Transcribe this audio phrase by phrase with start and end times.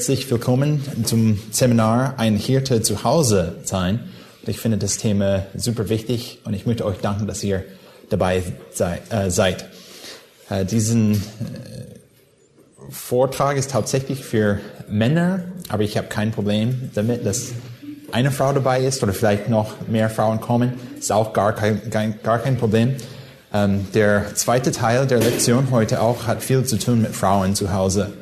[0.00, 4.08] Herzlich willkommen zum Seminar Ein Hirte zu Hause sein.
[4.46, 7.64] Ich finde das Thema super wichtig und ich möchte euch danken, dass ihr
[8.08, 8.42] dabei
[8.72, 9.66] sei, äh, seid.
[10.48, 11.18] Äh, diesen äh,
[12.88, 17.48] Vortrag ist hauptsächlich für Männer, aber ich habe kein Problem damit, dass
[18.10, 20.72] eine Frau dabei ist oder vielleicht noch mehr Frauen kommen.
[20.98, 22.96] Ist auch gar kein, gar kein Problem.
[23.52, 27.74] Ähm, der zweite Teil der Lektion heute auch hat viel zu tun mit Frauen zu
[27.74, 28.14] Hause.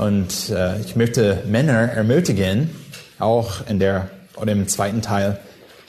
[0.00, 2.70] Und äh, ich möchte Männer ermutigen,
[3.18, 5.38] auch in der oder im zweiten Teil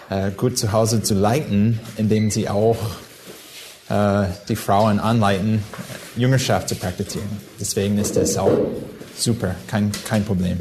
[0.09, 2.75] äh, gut zu Hause zu leiten, indem sie auch
[3.87, 5.63] äh, die Frauen anleiten,
[6.17, 7.29] Jüngerschaft zu praktizieren.
[7.57, 8.51] Deswegen ist das auch
[9.15, 10.59] super, kein, kein Problem.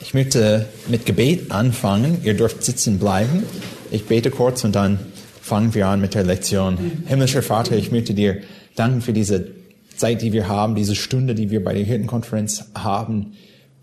[0.00, 2.22] Ich möchte mit Gebet anfangen.
[2.24, 3.44] Ihr dürft sitzen bleiben.
[3.92, 4.98] Ich bete kurz und dann
[5.44, 6.78] fangen wir an mit der Lektion.
[7.06, 8.40] Himmlischer Vater, ich möchte dir
[8.76, 9.48] danken für diese
[9.94, 13.34] Zeit, die wir haben, diese Stunde, die wir bei der Hirtenkonferenz haben,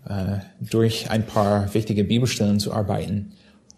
[0.08, 3.34] äh, durch ein paar wichtige Bibelstellen zu arbeiten.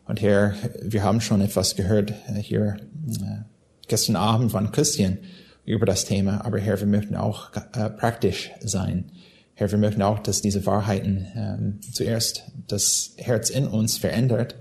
[0.07, 3.43] Und Herr, wir haben schon etwas gehört äh, hier äh,
[3.87, 5.19] gestern Abend von Christian
[5.67, 7.53] über das Thema, aber Herr, wir möchten auch
[7.99, 9.13] praktisch sein.
[9.53, 14.55] Herr, wir möchten auch, dass diese Wahrheiten ähm, zuerst das Herz in uns verändert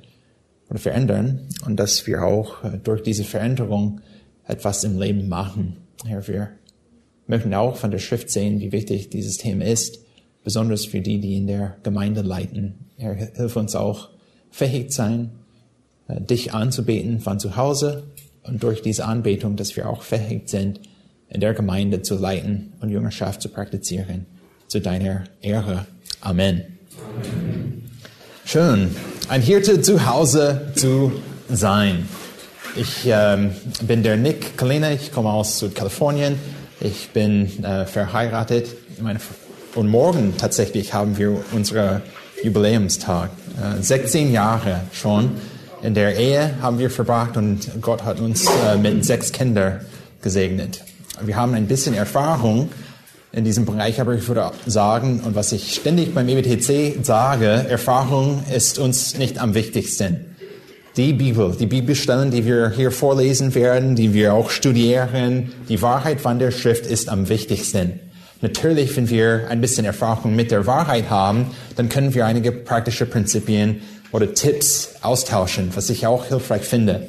[0.69, 4.01] oder verändern und dass wir auch äh, durch diese Veränderung
[4.45, 5.77] etwas im Leben machen.
[6.05, 6.49] Herr, wir
[7.27, 9.99] möchten auch von der Schrift sehen, wie wichtig dieses Thema ist,
[10.43, 12.75] besonders für die, die in der Gemeinde leiten.
[12.97, 14.09] Herr, hilf uns auch
[14.51, 15.31] fähig sein,
[16.07, 18.03] äh, dich anzubeten von zu Hause
[18.43, 20.79] und durch diese Anbetung, dass wir auch fähig sind,
[21.29, 24.25] in der Gemeinde zu leiten und Jüngerschaft zu praktizieren.
[24.67, 25.85] Zu deiner Ehre.
[26.21, 26.63] Amen.
[27.15, 27.89] Amen.
[28.45, 31.11] Schön ein Hirte zu Hause zu
[31.49, 32.07] sein.
[32.75, 33.49] Ich ähm,
[33.81, 36.37] bin der Nick Kalina, ich komme aus Südkalifornien.
[36.79, 38.67] Ich bin äh, verheiratet.
[39.01, 39.19] Meine,
[39.73, 42.03] und morgen tatsächlich haben wir unseren
[42.43, 43.31] Jubiläumstag.
[43.59, 45.31] Äh, 16 Jahre schon
[45.81, 49.79] in der Ehe haben wir verbracht und Gott hat uns äh, mit sechs Kindern
[50.21, 50.83] gesegnet.
[51.21, 52.69] Wir haben ein bisschen Erfahrung
[53.33, 58.43] in diesem Bereich, aber ich würde sagen, und was ich ständig beim EBTC sage, Erfahrung
[58.53, 60.35] ist uns nicht am wichtigsten.
[60.97, 66.21] Die Bibel, die Bibelstellen, die wir hier vorlesen werden, die wir auch studieren, die Wahrheit
[66.21, 67.99] von der Schrift ist am wichtigsten.
[68.41, 73.07] Natürlich, wenn wir ein bisschen Erfahrung mit der Wahrheit haben, dann können wir einige praktische
[73.07, 77.07] Prinzipien oder Tipps austauschen, was ich auch hilfreich finde.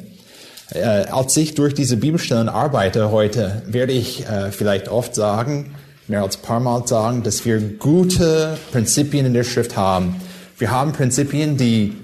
[0.71, 5.75] Äh, als ich durch diese Bibelstellen arbeite heute, werde ich äh, vielleicht oft sagen,
[6.09, 10.17] mehr als paar Mal sagen, dass wir gute Prinzipien in der Schrift haben.
[10.59, 11.95] Wir haben Prinzipien, die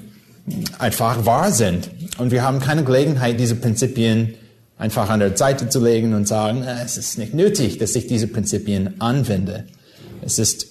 [0.78, 1.90] einfach wahr sind.
[2.18, 4.34] Und wir haben keine Gelegenheit, diese Prinzipien
[4.78, 8.06] einfach an der Seite zu legen und sagen, äh, es ist nicht nötig, dass ich
[8.06, 9.64] diese Prinzipien anwende.
[10.22, 10.66] Es ist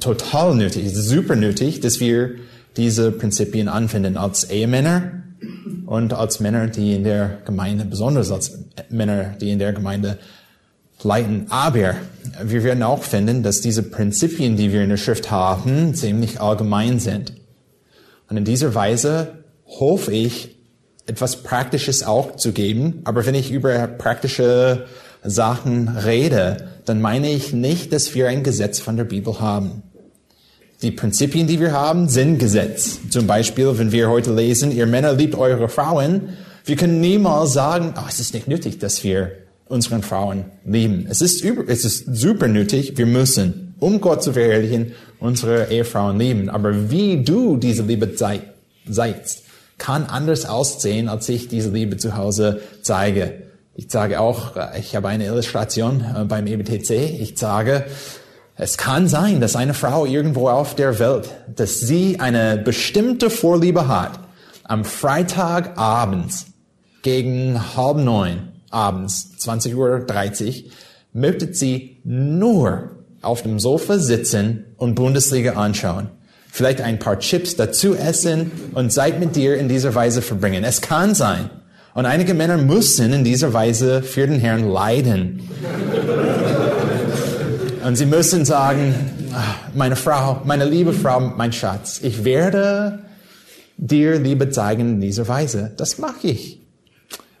[0.00, 2.36] total nötig, es ist super nötig, dass wir
[2.76, 5.22] diese Prinzipien anwenden als Ehemänner
[5.86, 8.58] und als Männer, die in der Gemeinde, besonders als
[8.90, 10.18] Männer, die in der Gemeinde
[11.04, 11.46] leiten.
[11.50, 11.94] Aber
[12.42, 17.00] wir werden auch finden, dass diese Prinzipien, die wir in der Schrift haben, ziemlich allgemein
[17.00, 17.34] sind.
[18.28, 20.56] Und in dieser Weise hoffe ich,
[21.06, 23.00] etwas Praktisches auch zu geben.
[23.04, 24.86] Aber wenn ich über praktische
[25.24, 29.82] Sachen rede, dann meine ich nicht, dass wir ein Gesetz von der Bibel haben.
[30.82, 32.98] Die Prinzipien, die wir haben, sind Gesetz.
[33.10, 36.30] Zum Beispiel, wenn wir heute lesen, ihr Männer liebt eure Frauen,
[36.64, 39.32] wir können niemals sagen, oh, es ist nicht nötig, dass wir
[39.72, 41.06] unseren Frauen lieben.
[41.08, 46.18] Es ist, über, es ist super nötig, wir müssen, um Gott zu verherrlichen, unsere Ehefrauen
[46.18, 46.50] lieben.
[46.50, 49.44] Aber wie du diese Liebe zeigst,
[49.78, 53.42] kann anders aussehen, als ich diese Liebe zu Hause zeige.
[53.74, 56.90] Ich sage auch, ich habe eine Illustration äh, beim EBTC.
[56.90, 57.86] Ich sage,
[58.54, 63.88] Es kann sein, dass eine Frau irgendwo auf der Welt, dass sie eine bestimmte Vorliebe
[63.88, 64.20] hat,
[64.64, 66.32] am Freitagabend
[67.00, 70.70] gegen halb neun abends, 20.30 Uhr,
[71.12, 72.90] möchte sie nur
[73.20, 76.08] auf dem Sofa sitzen und Bundesliga anschauen.
[76.50, 80.64] Vielleicht ein paar Chips dazu essen und Zeit mit dir in dieser Weise verbringen.
[80.64, 81.48] Es kann sein.
[81.94, 85.48] Und einige Männer müssen in dieser Weise für den Herrn leiden.
[87.84, 88.94] Und sie müssen sagen,
[89.32, 93.00] ah, meine Frau, meine liebe Frau, mein Schatz, ich werde
[93.76, 95.72] dir Liebe zeigen in dieser Weise.
[95.76, 96.61] Das mache ich.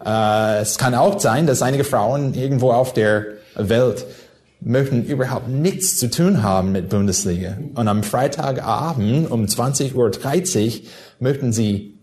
[0.04, 4.04] Äh, es kann auch sein, dass einige Frauen irgendwo auf der Welt
[4.60, 7.56] möchten überhaupt nichts zu tun haben mit Bundesliga.
[7.74, 10.80] Und am Freitagabend um 20.30 Uhr
[11.18, 11.94] möchten sie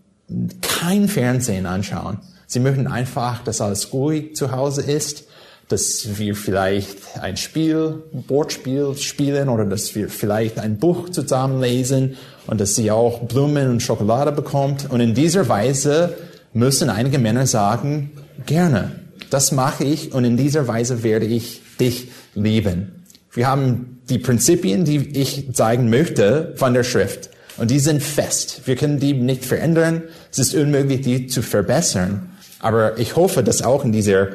[0.60, 2.18] kein Fernsehen anschauen.
[2.46, 5.24] Sie möchten einfach, dass alles ruhig zu Hause ist,
[5.68, 12.16] dass wir vielleicht ein Spiel, Bordspiel spielen oder dass wir vielleicht ein Buch zusammen lesen
[12.48, 14.90] und dass sie auch Blumen und Schokolade bekommt.
[14.90, 16.16] Und in dieser Weise
[16.52, 18.10] müssen einige Männer sagen,
[18.46, 18.92] gerne,
[19.30, 23.04] das mache ich und in dieser Weise werde ich dich lieben.
[23.32, 27.30] Wir haben die Prinzipien, die ich zeigen möchte von der Schrift.
[27.56, 28.62] Und die sind fest.
[28.64, 30.02] Wir können die nicht verändern.
[30.32, 32.30] Es ist unmöglich, die zu verbessern.
[32.58, 34.28] Aber ich hoffe, dass auch in dieser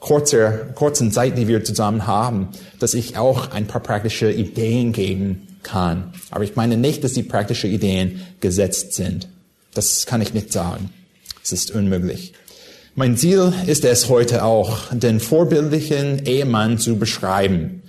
[0.00, 2.48] kurzer, kurzen Zeit, die wir zusammen haben,
[2.78, 6.12] dass ich auch ein paar praktische Ideen geben kann.
[6.30, 9.28] Aber ich meine nicht, dass die praktischen Ideen gesetzt sind.
[9.74, 10.90] Das kann ich nicht sagen.
[11.44, 12.32] Es ist unmöglich.
[12.94, 17.82] Mein Ziel ist es heute auch, den vorbildlichen Ehemann zu beschreiben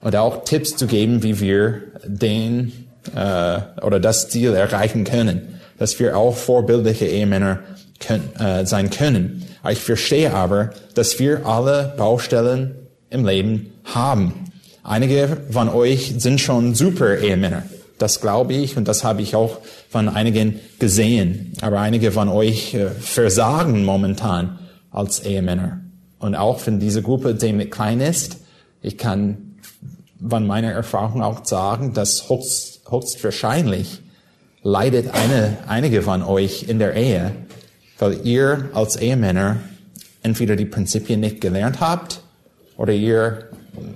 [0.00, 2.72] und auch Tipps zu geben, wie wir den
[3.14, 7.58] äh, oder das Ziel erreichen können, dass wir auch vorbildliche Ehemänner
[8.00, 9.44] können, äh, sein können.
[9.70, 12.76] Ich verstehe aber, dass wir alle Baustellen
[13.10, 14.50] im Leben haben.
[14.82, 17.64] Einige von euch sind schon super Ehemänner.
[17.98, 19.58] Das glaube ich und das habe ich auch
[19.94, 21.52] von einigen gesehen.
[21.60, 24.58] Aber einige von euch äh, versagen momentan
[24.90, 25.82] als Ehemänner.
[26.18, 28.38] Und auch wenn diese Gruppe ziemlich klein ist,
[28.82, 29.54] ich kann
[30.28, 34.00] von meiner Erfahrung auch sagen, dass höchst, höchstwahrscheinlich
[34.64, 37.30] leidet eine, einige von euch in der Ehe,
[38.00, 39.58] weil ihr als Ehemänner
[40.24, 42.20] entweder die Prinzipien nicht gelernt habt
[42.76, 43.48] oder ihr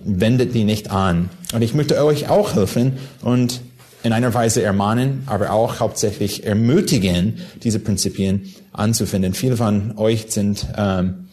[0.04, 1.28] wendet die nicht an.
[1.52, 3.62] Und ich möchte euch auch helfen und
[4.02, 9.34] in einer Weise ermahnen, aber auch hauptsächlich ermutigen, diese Prinzipien anzufinden.
[9.34, 11.28] Viele von euch sind, ähm,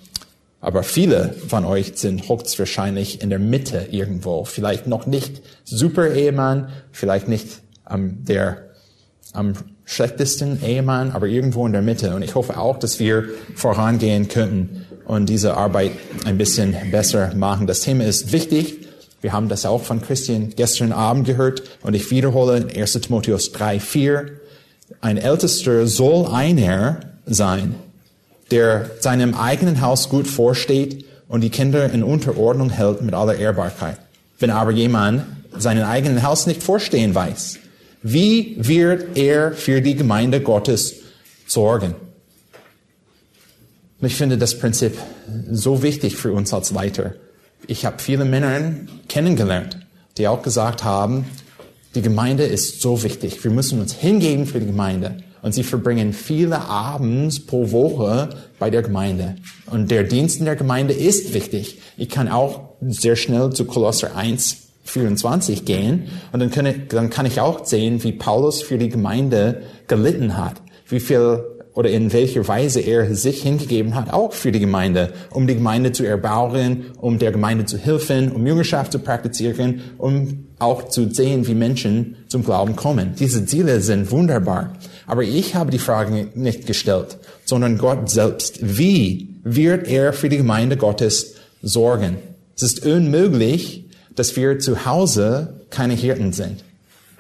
[0.62, 4.46] aber viele von euch sind höchstwahrscheinlich in der Mitte irgendwo.
[4.46, 8.66] Vielleicht noch nicht super Ehemann, vielleicht nicht ähm, der
[9.34, 9.54] am
[9.84, 12.16] schlechtesten Ehemann, aber irgendwo in der Mitte.
[12.16, 13.26] Und ich hoffe auch, dass wir
[13.56, 15.92] vorangehen könnten und diese Arbeit
[16.26, 17.68] ein bisschen besser machen.
[17.68, 18.85] Das Thema ist wichtig.
[19.26, 23.52] Wir haben das auch von Christian gestern Abend gehört und ich wiederhole in 1 Timotheus
[23.54, 24.40] 3, 4.
[25.02, 27.74] Ein Ältester soll einer sein,
[28.52, 33.98] der seinem eigenen Haus gut vorsteht und die Kinder in Unterordnung hält mit aller Ehrbarkeit.
[34.38, 35.24] Wenn aber jemand
[35.58, 37.58] seinen eigenen Haus nicht vorstehen weiß,
[38.04, 40.98] wie wird er für die Gemeinde Gottes
[41.48, 41.96] sorgen?
[44.00, 44.96] Und ich finde das Prinzip
[45.52, 47.16] so wichtig für uns als Leiter
[47.68, 48.74] ich habe viele Männer
[49.08, 49.80] kennengelernt,
[50.18, 51.26] die auch gesagt haben,
[51.96, 53.44] die Gemeinde ist so wichtig.
[53.44, 55.18] Wir müssen uns hingeben für die Gemeinde.
[55.42, 59.36] Und sie verbringen viele Abends pro Woche bei der Gemeinde.
[59.68, 61.80] Und der Dienst in der Gemeinde ist wichtig.
[61.98, 66.08] Ich kann auch sehr schnell zu Kolosser 1, 24 gehen.
[66.32, 70.56] Und dann kann, dann kann ich auch sehen, wie Paulus für die Gemeinde gelitten hat.
[70.88, 71.44] Wie viel
[71.76, 75.92] oder in welcher Weise er sich hingegeben hat, auch für die Gemeinde, um die Gemeinde
[75.92, 81.46] zu erbauen, um der Gemeinde zu helfen, um Jüngerschaft zu praktizieren, um auch zu sehen,
[81.48, 83.14] wie Menschen zum Glauben kommen.
[83.20, 84.74] Diese Ziele sind wunderbar.
[85.06, 88.60] Aber ich habe die Frage nicht gestellt, sondern Gott selbst.
[88.62, 92.18] Wie wird er für die Gemeinde Gottes sorgen?
[92.56, 96.64] Es ist unmöglich, dass wir zu Hause keine Hirten sind.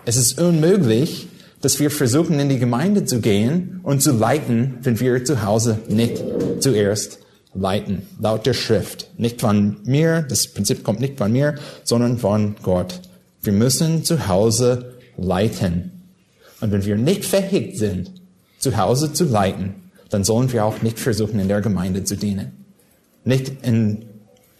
[0.05, 1.27] Es ist unmöglich,
[1.65, 5.79] dass wir versuchen, in die Gemeinde zu gehen und zu leiten, wenn wir zu Hause
[5.89, 6.23] nicht
[6.59, 7.17] zuerst
[7.55, 8.03] leiten.
[8.19, 9.09] Laut der Schrift.
[9.17, 13.01] Nicht von mir, das Prinzip kommt nicht von mir, sondern von Gott.
[13.41, 16.03] Wir müssen zu Hause leiten.
[16.61, 18.11] Und wenn wir nicht fähig sind,
[18.59, 19.73] zu Hause zu leiten,
[20.11, 22.51] dann sollen wir auch nicht versuchen, in der Gemeinde zu dienen.
[23.23, 24.05] Nicht in,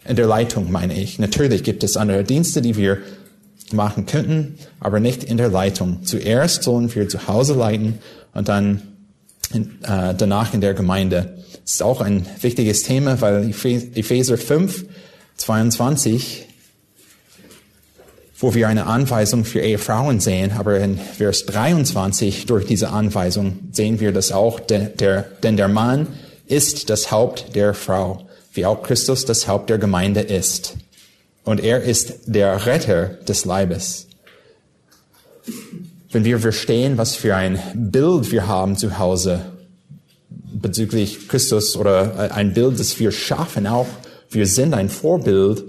[0.04, 1.20] in der Leitung, meine ich.
[1.20, 2.98] Natürlich gibt es andere Dienste, die wir
[3.72, 6.04] machen könnten, aber nicht in der Leitung.
[6.04, 7.98] Zuerst sollen wir zu Hause leiten
[8.34, 8.82] und dann
[9.52, 11.38] in, äh, danach in der Gemeinde.
[11.62, 14.84] Das ist auch ein wichtiges Thema, weil Epheser 5,
[15.36, 16.46] 22
[18.38, 23.98] wo wir eine Anweisung für Ehefrauen sehen, aber in Vers 23 durch diese Anweisung sehen
[23.98, 26.08] wir das auch, der, der, denn der Mann
[26.46, 30.74] ist das Haupt der Frau, wie auch Christus das Haupt der Gemeinde ist.
[31.46, 34.08] Und er ist der Retter des Leibes.
[36.10, 39.52] Wenn wir verstehen, was für ein Bild wir haben zu Hause
[40.28, 43.86] bezüglich Christus oder ein Bild, das wir schaffen, auch
[44.28, 45.64] wir sind ein Vorbild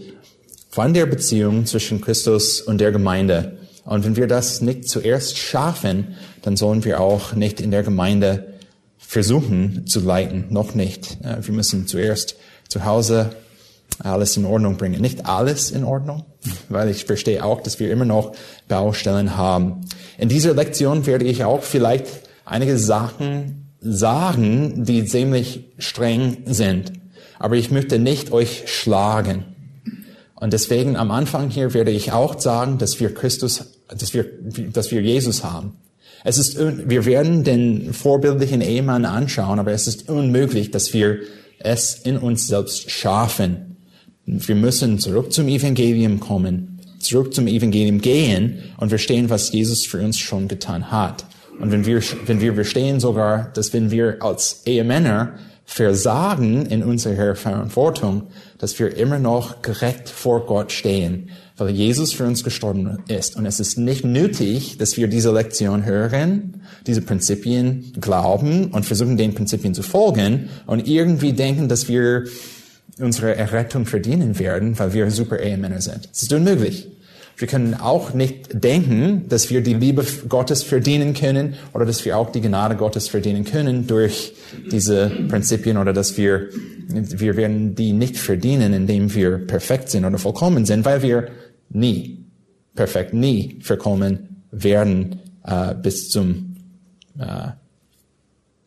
[0.72, 3.60] von der Beziehung zwischen Christus und der Gemeinde.
[3.86, 8.56] Und wenn wir das nicht zuerst schaffen, dann sollen wir auch nicht in der Gemeinde
[8.98, 10.46] versuchen zu leiten.
[10.50, 11.20] Noch nicht.
[11.22, 12.36] Wir müssen zuerst
[12.68, 13.30] zu Hause
[14.00, 15.02] alles in Ordnung bringen.
[15.02, 16.26] Nicht alles in Ordnung,
[16.70, 18.34] weil ich verstehe auch, dass wir immer noch
[18.68, 19.86] Baustellen haben.
[20.18, 22.08] In dieser Lektion werde ich auch vielleicht
[22.46, 26.94] einige Sachen sagen, die ziemlich streng sind.
[27.40, 29.46] Aber ich möchte nicht euch schlagen.
[30.36, 34.26] Und deswegen am Anfang hier werde ich auch sagen, dass wir Christus, dass wir,
[34.72, 35.74] dass wir Jesus haben.
[36.24, 41.20] Es ist, wir werden den vorbildlichen Ehemann anschauen, aber es ist unmöglich, dass wir
[41.60, 43.77] es in uns selbst schaffen.
[44.30, 50.00] Wir müssen zurück zum Evangelium kommen, zurück zum Evangelium gehen und verstehen, was Jesus für
[50.00, 51.26] uns schon getan hat.
[51.62, 57.36] Und wenn wir, wenn wir verstehen sogar, dass wenn wir als Ehemänner versagen in unserer
[57.36, 58.24] Verantwortung,
[58.58, 63.38] dass wir immer noch gerecht vor Gott stehen, weil Jesus für uns gestorben ist.
[63.38, 69.16] Und es ist nicht nötig, dass wir diese Lektion hören, diese Prinzipien glauben und versuchen,
[69.16, 72.26] den Prinzipien zu folgen und irgendwie denken, dass wir
[73.00, 76.10] unsere Errettung verdienen werden, weil wir super Ehemänner sind.
[76.12, 76.88] Es ist unmöglich.
[77.38, 82.18] Wir können auch nicht denken, dass wir die Liebe Gottes verdienen können oder dass wir
[82.18, 84.34] auch die Gnade Gottes verdienen können durch
[84.72, 86.50] diese Prinzipien oder dass wir,
[86.88, 91.28] wir werden die nicht verdienen, indem wir perfekt sind oder vollkommen sind, weil wir
[91.70, 92.26] nie
[92.74, 96.56] perfekt, nie vollkommen werden äh, bis zum
[97.20, 97.50] äh,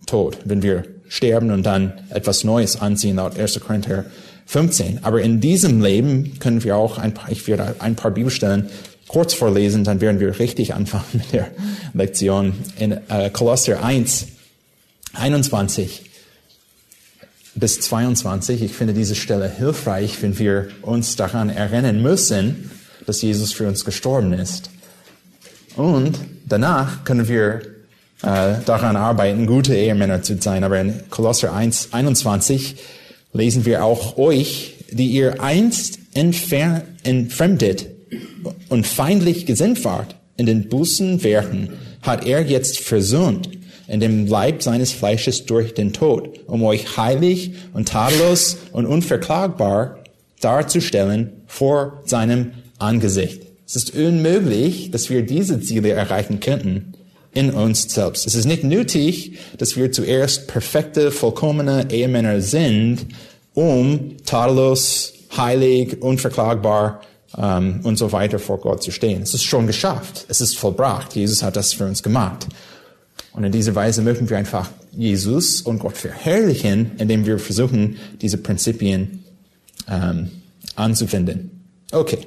[0.06, 3.60] Tod, wenn wir sterben und dann etwas Neues anziehen, laut 1.
[3.60, 4.06] Korinther
[4.46, 5.00] 15.
[5.02, 8.70] Aber in diesem Leben können wir auch ein paar, ich werde ein paar Bibelstellen
[9.08, 11.48] kurz vorlesen, dann werden wir richtig anfangen mit der
[11.92, 12.54] Lektion.
[12.78, 14.28] In äh, Kolosser 1,
[15.14, 16.04] 21
[17.56, 18.62] bis 22.
[18.62, 22.70] Ich finde diese Stelle hilfreich, wenn wir uns daran erinnern müssen,
[23.06, 24.70] dass Jesus für uns gestorben ist.
[25.74, 27.62] Und danach können wir
[28.22, 30.64] daran arbeiten, gute Ehemänner zu sein.
[30.64, 32.76] Aber in Kolosser 1, 21
[33.32, 37.86] lesen wir auch euch, die ihr einst entfremdet
[38.68, 41.70] und feindlich gesinnt wart in den Bußen Werken,
[42.02, 43.48] hat er jetzt versöhnt
[43.86, 49.98] in dem Leib seines Fleisches durch den Tod, um euch heilig und tadellos und unverklagbar
[50.40, 53.42] darzustellen vor seinem Angesicht.
[53.66, 56.94] Es ist unmöglich, dass wir diese Ziele erreichen könnten
[57.32, 58.26] in uns selbst.
[58.26, 63.06] Es ist nicht nötig, dass wir zuerst perfekte, vollkommene Ehemänner sind,
[63.54, 67.02] um tadellos, heilig, unverklagbar
[67.36, 69.22] ähm, und so weiter vor Gott zu stehen.
[69.22, 70.26] Es ist schon geschafft.
[70.28, 71.14] Es ist vollbracht.
[71.14, 72.46] Jesus hat das für uns gemacht.
[73.32, 78.38] Und in dieser Weise möchten wir einfach Jesus und Gott verherrlichen, indem wir versuchen, diese
[78.38, 79.24] Prinzipien
[79.88, 80.30] ähm,
[80.74, 81.64] anzuwenden.
[81.92, 82.26] Okay,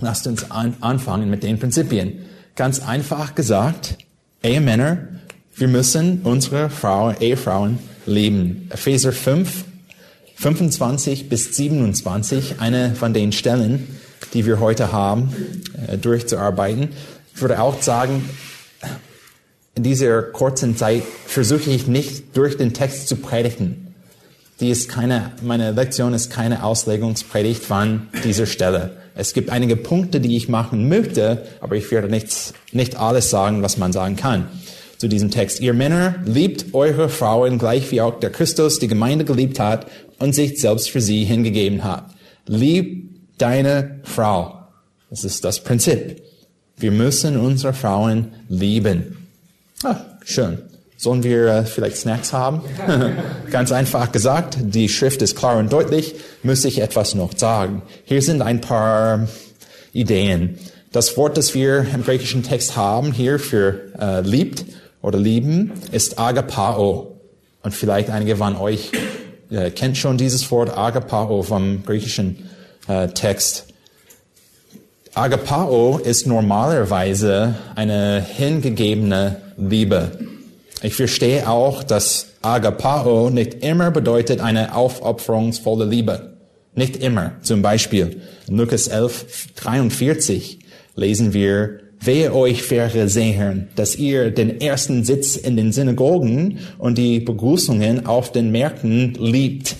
[0.00, 2.24] lasst uns an, anfangen mit den Prinzipien.
[2.56, 3.96] Ganz einfach gesagt,
[4.42, 4.98] Ehemänner,
[5.56, 8.68] wir müssen unsere Frauen, Ehefrauen lieben.
[8.70, 9.64] Epheser 5,
[10.36, 13.98] 25 bis 27, eine von den Stellen,
[14.34, 15.34] die wir heute haben,
[15.88, 16.90] äh, durchzuarbeiten.
[17.34, 18.28] Ich würde auch sagen,
[19.74, 23.94] in dieser kurzen Zeit versuche ich nicht durch den Text zu predigen.
[24.60, 28.96] Die ist keine, meine Lektion ist keine Auslegungspredigt von dieser Stelle.
[29.18, 33.62] Es gibt einige Punkte, die ich machen möchte, aber ich werde nicht, nicht alles sagen,
[33.62, 34.46] was man sagen kann
[34.96, 35.58] zu diesem Text.
[35.58, 39.86] Ihr Männer liebt eure Frauen gleich wie auch der Christus die Gemeinde geliebt hat
[40.20, 42.04] und sich selbst für sie hingegeben hat.
[42.46, 44.60] Lieb deine Frau.
[45.10, 46.22] Das ist das Prinzip.
[46.76, 49.26] Wir müssen unsere Frauen lieben.
[49.82, 50.58] Ah, schön.
[51.00, 52.60] Sollen wir äh, vielleicht Snacks haben?
[53.52, 57.82] Ganz einfach gesagt, die Schrift ist klar und deutlich, muss ich etwas noch sagen.
[58.04, 59.28] Hier sind ein paar
[59.92, 60.58] Ideen.
[60.90, 64.64] Das Wort, das wir im griechischen Text haben, hier für äh, liebt
[65.00, 67.20] oder lieben, ist agapao.
[67.62, 68.90] Und vielleicht einige von euch
[69.52, 72.48] äh, kennt schon dieses Wort agapao vom griechischen
[72.88, 73.66] äh, Text.
[75.14, 80.37] Agapao ist normalerweise eine hingegebene Liebe.
[80.82, 86.36] Ich verstehe auch, dass Agapao nicht immer bedeutet eine aufopferungsvolle Liebe.
[86.74, 87.32] Nicht immer.
[87.42, 90.60] Zum Beispiel Lukas 11, 43.
[90.94, 97.18] lesen wir, Wehe euch, Pharisäern, dass ihr den ersten Sitz in den Synagogen und die
[97.18, 99.74] Begrüßungen auf den Märkten liebt.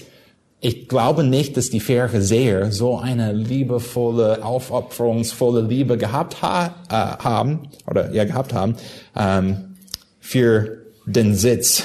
[0.61, 7.69] Ich glaube nicht, dass die Pharisäer so eine liebevolle, aufopferungsvolle Liebe gehabt ha äh, haben,
[7.87, 8.75] oder ja, gehabt haben,
[9.17, 9.77] ähm,
[10.19, 11.85] für den Sitz.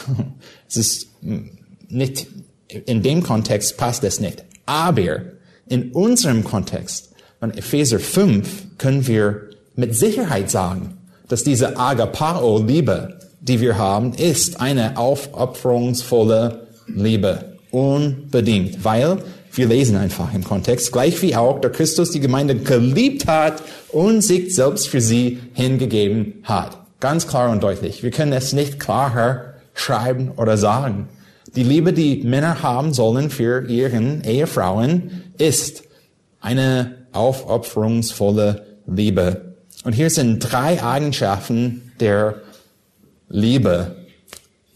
[0.68, 1.08] Es ist
[1.88, 2.28] nicht,
[2.68, 4.44] in dem Kontext passt es nicht.
[4.66, 5.22] Aber
[5.68, 13.60] in unserem Kontext, von Epheser 5, können wir mit Sicherheit sagen, dass diese Agapao-Liebe, die
[13.60, 17.58] wir haben, ist eine aufopferungsvolle Liebe.
[17.72, 18.84] Unbedingt.
[18.86, 19.18] Weil
[19.54, 24.22] wir lesen einfach im Kontext, gleich wie auch der Christus die Gemeinde geliebt hat und
[24.22, 26.83] sich selbst für sie hingegeben hat.
[27.04, 28.02] Ganz klar und deutlich.
[28.02, 31.10] Wir können es nicht klarer schreiben oder sagen.
[31.54, 35.84] Die Liebe, die Männer haben sollen für ihren Ehefrauen, ist
[36.40, 39.56] eine aufopferungsvolle Liebe.
[39.84, 42.36] Und hier sind drei Eigenschaften der
[43.28, 43.98] Liebe,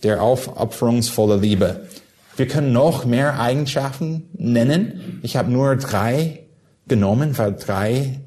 [0.04, 1.88] der aufopferungsvolle Liebe.
[2.36, 5.22] Wir können noch mehr Eigenschaften nennen.
[5.24, 6.42] Ich habe nur drei
[6.90, 8.20] genommen, weil drei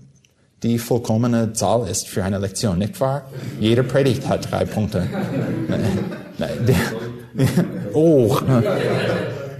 [0.62, 3.22] die vollkommene Zahl ist für eine Lektion, nicht wahr?
[3.58, 5.06] Jede Predigt hat drei Punkte.
[7.94, 8.38] oh.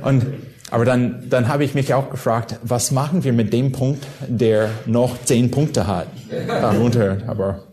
[0.03, 0.27] Und,
[0.71, 4.69] aber dann, dann habe ich mich auch gefragt, was machen wir mit dem Punkt, der
[4.87, 6.07] noch zehn Punkte hat?
[6.47, 7.65] Darunter, aber,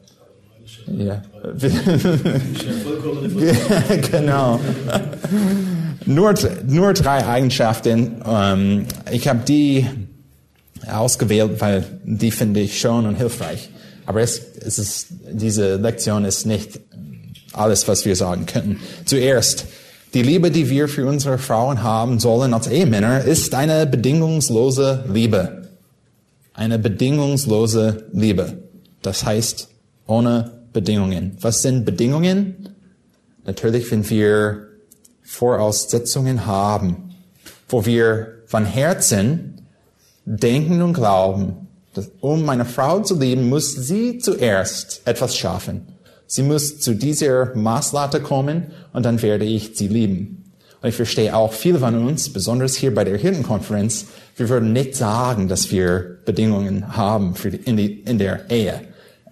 [0.88, 1.22] ja.
[4.12, 4.60] genau.
[6.05, 6.34] Nur,
[6.65, 8.22] nur drei Eigenschaften.
[8.25, 9.86] Ähm, ich habe die
[10.89, 13.69] ausgewählt, weil die finde ich schön und hilfreich.
[14.05, 16.79] Aber es, es ist, diese Lektion ist nicht
[17.53, 18.79] alles, was wir sagen könnten.
[19.05, 19.65] Zuerst,
[20.13, 25.68] die Liebe, die wir für unsere Frauen haben sollen als Ehemänner, ist eine bedingungslose Liebe.
[26.53, 28.53] Eine bedingungslose Liebe.
[29.01, 29.70] Das heißt,
[30.07, 31.37] ohne Bedingungen.
[31.42, 32.70] Was sind Bedingungen?
[33.46, 34.68] Natürlich, wenn wir
[35.24, 37.16] Voraussetzungen haben,
[37.68, 39.56] wo wir von Herzen
[40.27, 45.87] denken und glauben, dass um meine Frau zu lieben, muss sie zuerst etwas schaffen.
[46.27, 50.51] Sie muss zu dieser Maßlatte kommen und dann werde ich sie lieben.
[50.81, 54.96] Und ich verstehe auch viele von uns, besonders hier bei der Hirtenkonferenz, wir würden nicht
[54.96, 58.81] sagen, dass wir Bedingungen haben für die, in, die, in der Ehe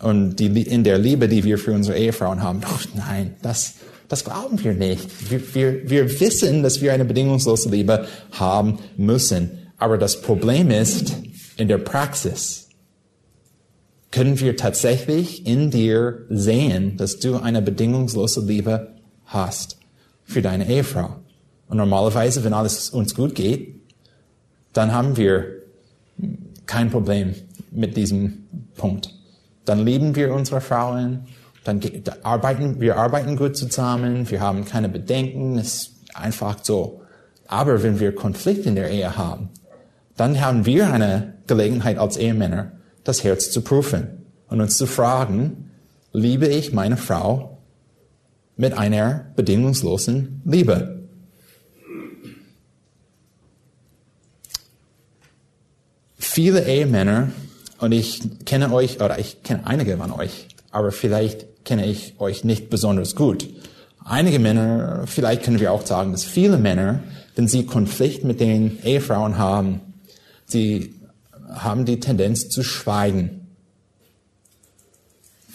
[0.02, 2.62] und die, in der Liebe, die wir für unsere Ehefrauen haben.
[2.62, 3.74] Doch nein, das,
[4.08, 5.08] das glauben wir nicht.
[5.30, 9.65] Wir, wir, wir wissen, dass wir eine bedingungslose Liebe haben müssen.
[9.78, 11.16] Aber das Problem ist,
[11.58, 12.70] in der Praxis
[14.12, 18.94] können wir tatsächlich in dir sehen, dass du eine bedingungslose Liebe
[19.26, 19.78] hast
[20.24, 21.18] für deine Ehefrau.
[21.68, 23.76] Und normalerweise, wenn alles uns gut geht,
[24.74, 25.64] dann haben wir
[26.66, 27.36] kein Problem
[27.72, 29.14] mit diesem Punkt.
[29.66, 31.28] Dann lieben wir unsere Frauen,
[31.64, 31.82] dann
[32.24, 37.02] arbeiten, wir arbeiten gut zusammen, wir haben keine Bedenken, es ist einfach so.
[37.48, 39.50] Aber wenn wir Konflikt in der Ehe haben,
[40.16, 42.72] dann haben wir eine Gelegenheit als Ehemänner,
[43.04, 45.72] das Herz zu prüfen und uns zu fragen,
[46.14, 47.58] liebe ich meine Frau
[48.56, 51.04] mit einer bedingungslosen Liebe?
[56.18, 57.30] Viele Ehemänner,
[57.80, 62.44] und ich kenne euch, oder ich kenne einige von euch, aber vielleicht kenne ich euch
[62.44, 63.48] nicht besonders gut.
[64.04, 67.04] Einige Männer, vielleicht können wir auch sagen, dass viele Männer,
[67.36, 69.82] wenn sie Konflikt mit den Ehefrauen haben,
[70.46, 70.94] Sie
[71.54, 73.42] haben die Tendenz zu schweigen.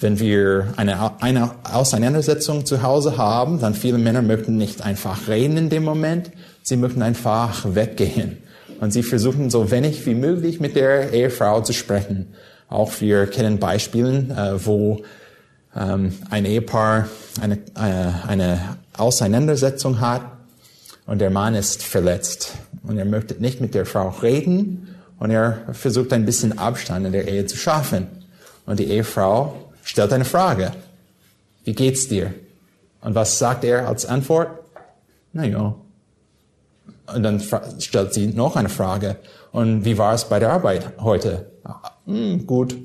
[0.00, 5.56] Wenn wir eine, eine Auseinandersetzung zu Hause haben, dann viele Männer möchten nicht einfach reden
[5.56, 6.30] in dem Moment,
[6.62, 8.38] sie möchten einfach weggehen.
[8.80, 12.28] Und sie versuchen so wenig wie möglich mit der Ehefrau zu sprechen.
[12.68, 15.02] Auch wir kennen Beispiele, äh, wo
[15.76, 17.08] ähm, ein Ehepaar
[17.42, 20.22] eine, äh, eine Auseinandersetzung hat
[21.10, 25.66] und der Mann ist verletzt und er möchte nicht mit der Frau reden und er
[25.72, 28.06] versucht ein bisschen Abstand in der Ehe zu schaffen.
[28.64, 30.70] Und die Ehefrau stellt eine Frage.
[31.64, 32.32] Wie geht's dir?
[33.00, 34.50] Und was sagt er als Antwort?
[35.32, 35.74] Na ja.
[37.12, 37.42] Und dann
[37.80, 39.16] stellt sie noch eine Frage.
[39.50, 41.50] Und wie war es bei der Arbeit heute?
[42.06, 42.76] Hm, gut.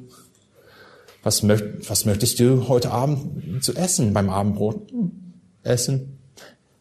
[1.22, 4.90] Was, möcht, was möchtest du heute Abend zu essen beim Abendbrot?
[4.90, 5.12] Hm,
[5.62, 6.14] essen.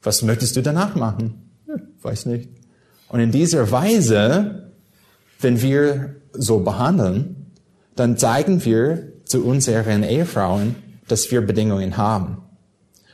[0.05, 1.51] Was möchtest du danach machen?
[1.67, 2.51] Hm, weiß nicht.
[3.09, 4.71] Und in dieser Weise,
[5.41, 7.51] wenn wir so behandeln,
[7.97, 10.77] dann zeigen wir zu unseren Ehefrauen,
[11.09, 12.39] dass wir Bedingungen haben.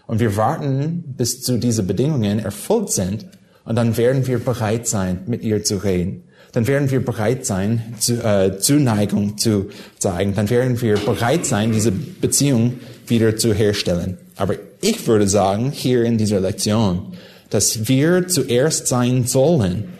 [0.06, 3.26] Und wir warten, bis zu diese Bedingungen erfüllt sind,
[3.64, 6.24] und dann werden wir bereit sein, mit ihr zu reden.
[6.52, 10.34] dann werden wir bereit sein, zu, äh, Zuneigung zu zeigen.
[10.34, 14.18] Dann werden wir bereit sein, diese Beziehung wieder zu herstellen.
[14.34, 17.12] Aber ich würde sagen, hier in dieser Lektion,
[17.50, 19.90] dass wir zuerst sein sollen,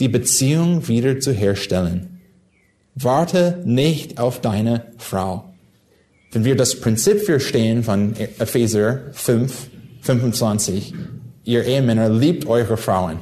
[0.00, 2.20] die Beziehung wieder zu herstellen.
[2.94, 5.44] Warte nicht auf deine Frau.
[6.32, 9.52] Wenn wir das Prinzip verstehen von Epheser 5,
[10.00, 10.94] 25,
[11.44, 13.18] ihr Ehemänner liebt eure Frauen,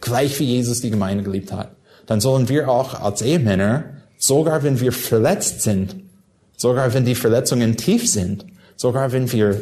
[0.00, 3.84] gleich wie Jesus die Gemeinde geliebt hat, dann sollen wir auch als Ehemänner,
[4.18, 5.96] sogar wenn wir verletzt sind,
[6.56, 8.44] sogar wenn die Verletzungen tief sind,
[8.76, 9.60] sogar wenn wir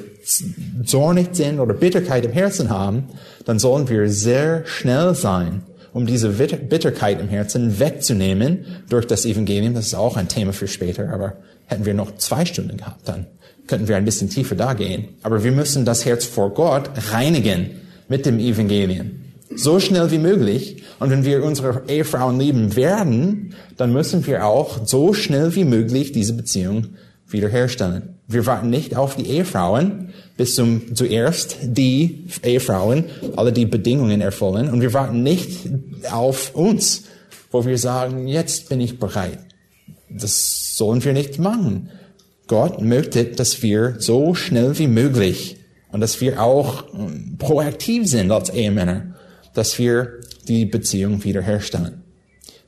[0.85, 3.05] zornig sind oder Bitterkeit im Herzen haben,
[3.44, 9.75] dann sollen wir sehr schnell sein, um diese Bitterkeit im Herzen wegzunehmen durch das Evangelium.
[9.75, 11.35] Das ist auch ein Thema für später, aber
[11.66, 13.27] hätten wir noch zwei Stunden gehabt, dann
[13.66, 15.09] könnten wir ein bisschen tiefer da gehen.
[15.23, 17.70] Aber wir müssen das Herz vor Gott reinigen
[18.09, 19.12] mit dem Evangelium.
[19.55, 20.83] So schnell wie möglich.
[20.99, 26.12] Und wenn wir unsere Ehefrauen lieben werden, dann müssen wir auch so schnell wie möglich
[26.12, 26.88] diese Beziehung
[27.29, 28.19] wiederherstellen.
[28.33, 34.71] Wir warten nicht auf die Ehefrauen, bis zum, zuerst die Ehefrauen alle die Bedingungen erfüllen.
[34.71, 35.69] Und wir warten nicht
[36.11, 37.05] auf uns,
[37.51, 39.40] wo wir sagen, jetzt bin ich bereit.
[40.09, 41.90] Das sollen wir nicht machen.
[42.47, 45.57] Gott möchte, dass wir so schnell wie möglich
[45.90, 49.16] und dass wir auch ähm, proaktiv sind als Ehemänner,
[49.55, 52.05] dass wir die Beziehung wiederherstellen.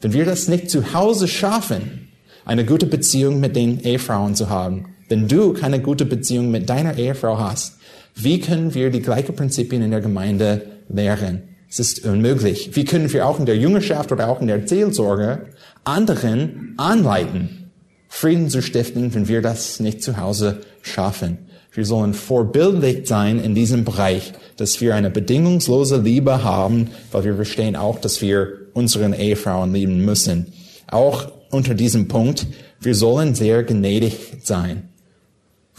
[0.00, 2.08] Wenn wir das nicht zu Hause schaffen,
[2.44, 6.96] eine gute Beziehung mit den Ehefrauen zu haben, wenn du keine gute Beziehung mit deiner
[6.96, 7.76] Ehefrau hast,
[8.14, 11.42] wie können wir die gleichen Prinzipien in der Gemeinde lehren?
[11.68, 12.70] Es ist unmöglich.
[12.72, 15.50] Wie können wir auch in der Jüngerschaft oder auch in der Seelsorge
[15.84, 17.70] anderen anleiten,
[18.08, 21.36] Frieden zu stiften, wenn wir das nicht zu Hause schaffen?
[21.70, 27.34] Wir sollen vorbildlich sein in diesem Bereich, dass wir eine bedingungslose Liebe haben, weil wir
[27.34, 30.54] verstehen auch, dass wir unseren Ehefrauen lieben müssen.
[30.86, 32.46] Auch unter diesem Punkt,
[32.80, 34.88] wir sollen sehr gnädig sein.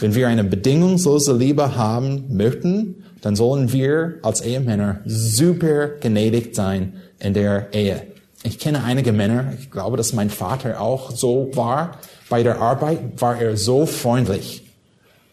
[0.03, 6.95] Wenn wir eine bedingungslose Liebe haben möchten, dann sollen wir als Ehemänner super gnädig sein
[7.19, 8.07] in der Ehe.
[8.43, 11.99] Ich kenne einige Männer, ich glaube, dass mein Vater auch so war.
[12.27, 14.65] Bei der Arbeit war er so freundlich.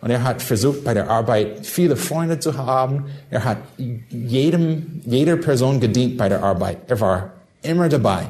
[0.02, 3.06] Und er hat versucht, bei der Arbeit viele Freunde zu haben.
[3.28, 6.78] Er hat jedem, jeder Person gedient bei der Arbeit.
[6.86, 8.28] Er war immer dabei.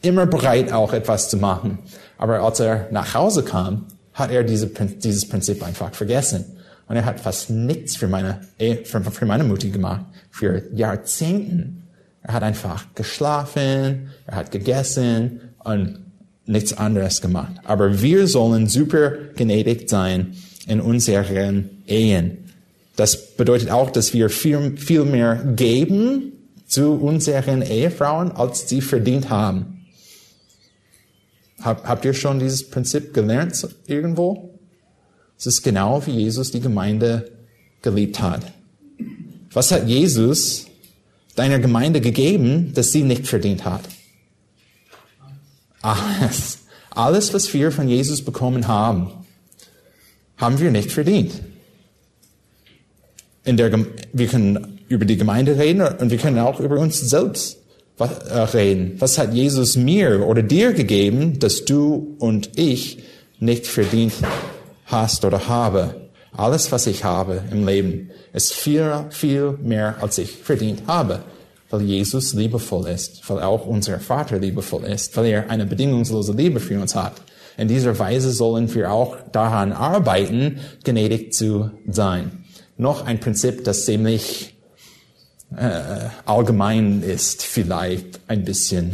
[0.00, 1.78] Immer bereit, auch etwas zu machen.
[2.18, 6.44] Aber als er nach Hause kam, hat er diese, dieses Prinzip einfach vergessen.
[6.86, 8.40] Und er hat fast nichts für meine,
[8.84, 10.04] für, für meine Mutti gemacht.
[10.30, 11.82] Für Jahrzehnten.
[12.22, 15.98] Er hat einfach geschlafen, er hat gegessen und
[16.46, 17.52] nichts anderes gemacht.
[17.64, 20.34] Aber wir sollen super gnädig sein
[20.66, 22.38] in unseren Ehen.
[22.96, 26.32] Das bedeutet auch, dass wir viel, viel mehr geben
[26.66, 29.73] zu unseren Ehefrauen, als sie verdient haben.
[31.60, 34.58] Hab, habt ihr schon dieses Prinzip gelernt irgendwo?
[35.38, 37.30] Es ist genau wie Jesus die Gemeinde
[37.82, 38.52] geliebt hat.
[39.52, 40.66] Was hat Jesus
[41.36, 43.82] deiner Gemeinde gegeben, das sie nicht verdient hat?
[45.82, 46.58] Alles.
[46.90, 49.10] Alles, was wir von Jesus bekommen haben
[50.36, 51.32] haben wir nicht verdient.
[53.44, 53.72] In der,
[54.12, 57.58] wir können über die Gemeinde reden und wir können auch über uns selbst
[57.98, 58.96] reden.
[58.98, 63.04] Was hat Jesus mir oder dir gegeben, dass du und ich
[63.38, 64.14] nicht verdient
[64.86, 66.08] hast oder habe?
[66.36, 71.20] Alles, was ich habe im Leben, ist viel, viel mehr, als ich verdient habe.
[71.70, 76.60] Weil Jesus liebevoll ist, weil auch unser Vater liebevoll ist, weil er eine bedingungslose Liebe
[76.60, 77.14] für uns hat.
[77.56, 82.44] In dieser Weise sollen wir auch daran arbeiten, gnädig zu sein.
[82.76, 84.53] Noch ein Prinzip, das ziemlich
[85.56, 88.92] äh, allgemein ist, vielleicht ein bisschen.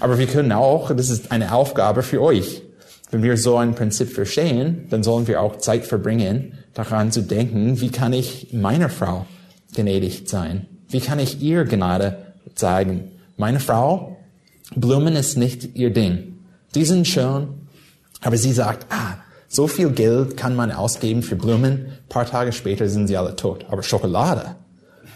[0.00, 2.62] Aber wir können auch, das ist eine Aufgabe für euch.
[3.10, 7.80] Wenn wir so ein Prinzip verstehen, dann sollen wir auch Zeit verbringen, daran zu denken,
[7.80, 9.26] wie kann ich meiner Frau
[9.74, 10.66] gnädig sein?
[10.88, 13.12] Wie kann ich ihr Gnade zeigen?
[13.36, 14.16] Meine Frau,
[14.74, 16.38] Blumen ist nicht ihr Ding.
[16.74, 17.48] Die sind schön,
[18.20, 19.18] aber sie sagt, ah,
[19.48, 23.36] so viel Geld kann man ausgeben für Blumen, ein paar Tage später sind sie alle
[23.36, 23.66] tot.
[23.68, 24.56] Aber Schokolade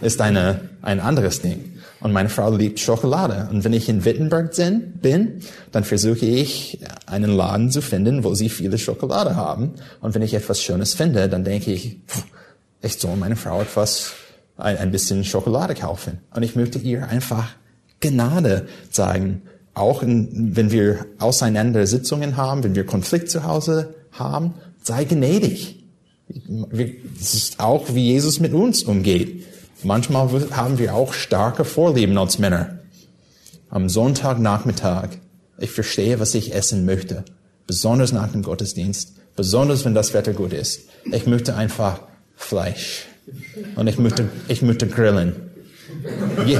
[0.01, 1.75] ist eine, ein anderes Ding.
[2.01, 3.49] Und meine Frau liebt Schokolade.
[3.51, 4.53] Und wenn ich in Wittenberg
[5.01, 5.41] bin,
[5.73, 9.75] dann versuche ich, einen Laden zu finden, wo sie viele Schokolade haben.
[10.01, 11.99] Und wenn ich etwas Schönes finde, dann denke ich,
[12.83, 14.13] ich soll meine Frau etwas,
[14.57, 16.19] ein, ein bisschen Schokolade kaufen.
[16.33, 17.51] Und ich möchte ihr einfach
[18.01, 19.43] Gnade zeigen
[19.79, 25.85] auch in, wenn wir Auseinandersitzungen haben, wenn wir Konflikt zu Hause haben, sei gnädig.
[27.21, 29.45] Es ist auch, wie Jesus mit uns umgeht.
[29.83, 32.79] Manchmal haben wir auch starke Vorlieben als Männer.
[33.71, 35.11] am Sonntagnachmittag,
[35.59, 37.25] ich verstehe, was ich essen möchte,
[37.67, 40.89] besonders nach dem Gottesdienst, besonders wenn das Wetter gut ist.
[41.05, 42.01] Ich möchte einfach
[42.35, 43.07] Fleisch
[43.77, 45.35] und ich möchte, ich möchte grillen.
[46.47, 46.59] Je,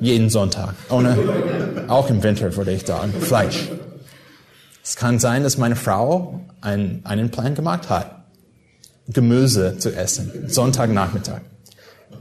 [0.00, 0.74] jeden Sonntag.
[0.90, 1.16] Ohne,
[1.88, 3.68] auch im Winter würde ich sagen, Fleisch.
[4.82, 8.24] Es kann sein, dass meine Frau ein, einen Plan gemacht hat,
[9.08, 11.40] Gemüse zu essen, Sonntagnachmittag.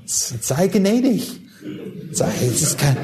[0.06, 1.40] Sei gnädig.
[2.12, 2.98] Es ist kein,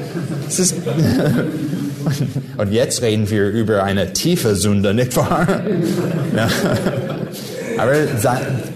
[0.48, 0.74] es ist,
[2.56, 5.46] und jetzt reden wir über eine tiefe Sünde, nicht wahr?
[6.34, 6.48] Ja.
[7.78, 7.92] Aber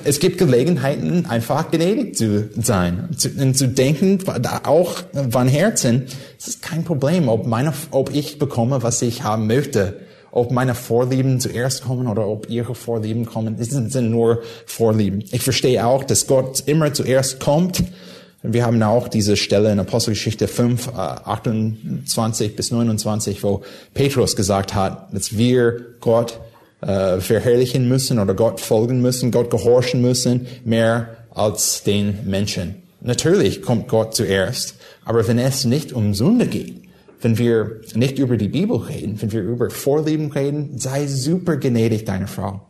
[0.05, 4.19] es gibt Gelegenheiten, einfach gnädig zu sein und zu denken,
[4.65, 4.97] auch
[5.31, 6.05] von Herzen,
[6.39, 10.01] es ist kein Problem, ob, meine, ob ich bekomme, was ich haben möchte,
[10.33, 13.57] ob meine Vorlieben zuerst kommen oder ob ihre Vorlieben kommen.
[13.59, 15.25] Es sind nur Vorlieben.
[15.33, 17.83] Ich verstehe auch, dass Gott immer zuerst kommt
[18.43, 23.63] wir haben auch diese Stelle in Apostelgeschichte 5, 28 äh, bis 29, wo
[23.93, 26.41] Petrus gesagt hat, dass wir Gott
[26.81, 32.77] äh, verherrlichen müssen oder Gott folgen müssen, Gott gehorchen müssen, mehr als den Menschen.
[33.03, 36.80] Natürlich kommt Gott zuerst, aber wenn es nicht um Sünde geht,
[37.21, 42.05] wenn wir nicht über die Bibel reden, wenn wir über Vorlieben reden, sei super gnädig
[42.05, 42.67] deiner Frau.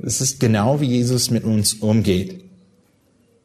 [0.00, 2.44] Das ist genau wie Jesus mit uns umgeht.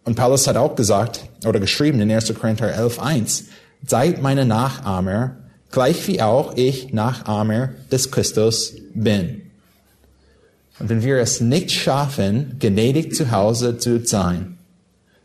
[0.04, 2.34] Und Paulus hat auch gesagt oder geschrieben in 1.
[2.36, 3.46] Korinther 11.1,
[3.86, 5.38] seid meine Nachahmer,
[5.72, 9.42] gleich wie auch ich Nachahmer des Christus bin.
[10.80, 14.58] Und wenn wir es nicht schaffen, gnädig zu Hause zu sein,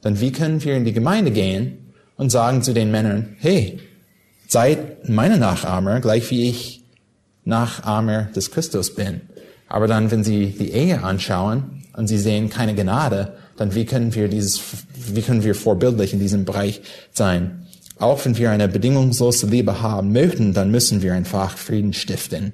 [0.03, 3.81] dann wie können wir in die Gemeinde gehen und sagen zu den Männern, hey,
[4.49, 6.83] seid meine Nachahmer, gleich wie ich
[7.45, 9.21] Nachahmer des Christus bin.
[9.69, 14.15] Aber dann, wenn sie die Ehe anschauen und sie sehen keine Gnade, dann wie können
[14.15, 14.61] wir dieses,
[14.95, 16.81] wie können wir vorbildlich in diesem Bereich
[17.13, 17.67] sein?
[17.99, 22.53] Auch wenn wir eine bedingungslose Liebe haben möchten, dann müssen wir einfach Frieden stiften.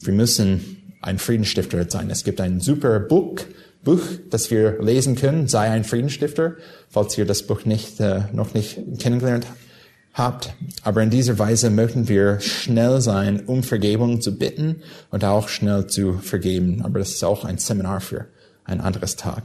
[0.00, 2.10] Wir müssen ein Friedenstifter sein.
[2.10, 3.36] Es gibt ein super Buch,
[3.84, 6.54] Buch, das wir lesen können, sei ein Friedenstifter,
[6.88, 9.46] falls ihr das Buch nicht, äh, noch nicht kennengelernt
[10.14, 10.54] habt.
[10.82, 15.86] Aber in dieser Weise möchten wir schnell sein, um Vergebung zu bitten und auch schnell
[15.86, 16.82] zu vergeben.
[16.82, 18.26] Aber das ist auch ein Seminar für
[18.64, 19.44] ein anderes Tag.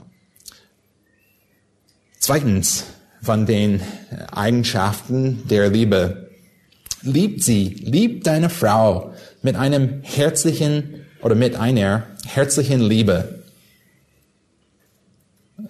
[2.20, 2.86] Zweitens
[3.22, 3.82] von den
[4.32, 6.30] Eigenschaften der Liebe.
[7.02, 13.44] Liebt sie, liebt deine Frau mit einem herzlichen oder mit einer herzlichen Liebe.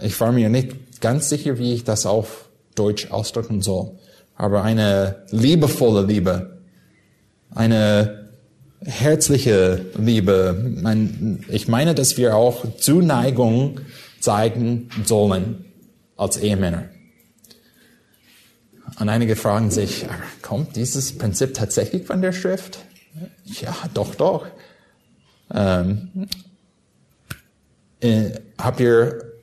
[0.01, 3.97] Ich war mir nicht ganz sicher, wie ich das auf Deutsch ausdrücken soll,
[4.37, 6.59] aber eine liebevolle Liebe,
[7.53, 8.29] eine
[8.85, 11.41] herzliche Liebe.
[11.49, 13.81] Ich meine, dass wir auch Zuneigung
[14.19, 15.65] zeigen sollen
[16.15, 16.85] als Ehemänner.
[18.99, 20.05] Und einige fragen sich,
[20.41, 22.79] kommt dieses Prinzip tatsächlich von der Schrift?
[23.45, 24.47] Ja, doch, doch.
[25.53, 26.27] Ähm,
[27.99, 29.33] äh, habt ihr,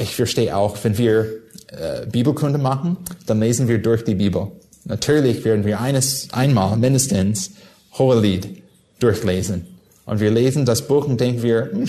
[0.00, 1.43] ich verstehe auch, wenn wir
[1.78, 4.48] äh, Bibelkunde machen, dann lesen wir durch die Bibel.
[4.84, 7.52] Natürlich werden wir eines, einmal mindestens
[7.98, 8.62] Hohelied
[8.98, 9.66] durchlesen.
[10.06, 11.86] Und wir lesen das Buch und denken wir, hm,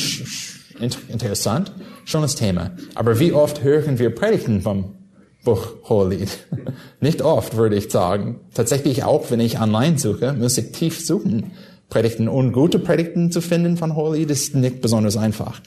[1.09, 1.71] interessant,
[2.05, 2.71] schon das Thema.
[2.95, 4.95] Aber wie oft hören wir Predigten vom
[5.43, 6.29] Buch Hohelied?
[7.01, 8.39] Nicht oft, würde ich sagen.
[8.53, 11.51] Tatsächlich auch, wenn ich online suche, muss ich tief suchen.
[11.89, 15.61] Predigten und gute Predigten zu finden von Hohelied ist nicht besonders einfach.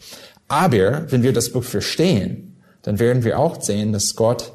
[0.49, 2.48] Aber wenn wir das Buch verstehen,
[2.83, 4.53] dann werden wir auch sehen, dass Gott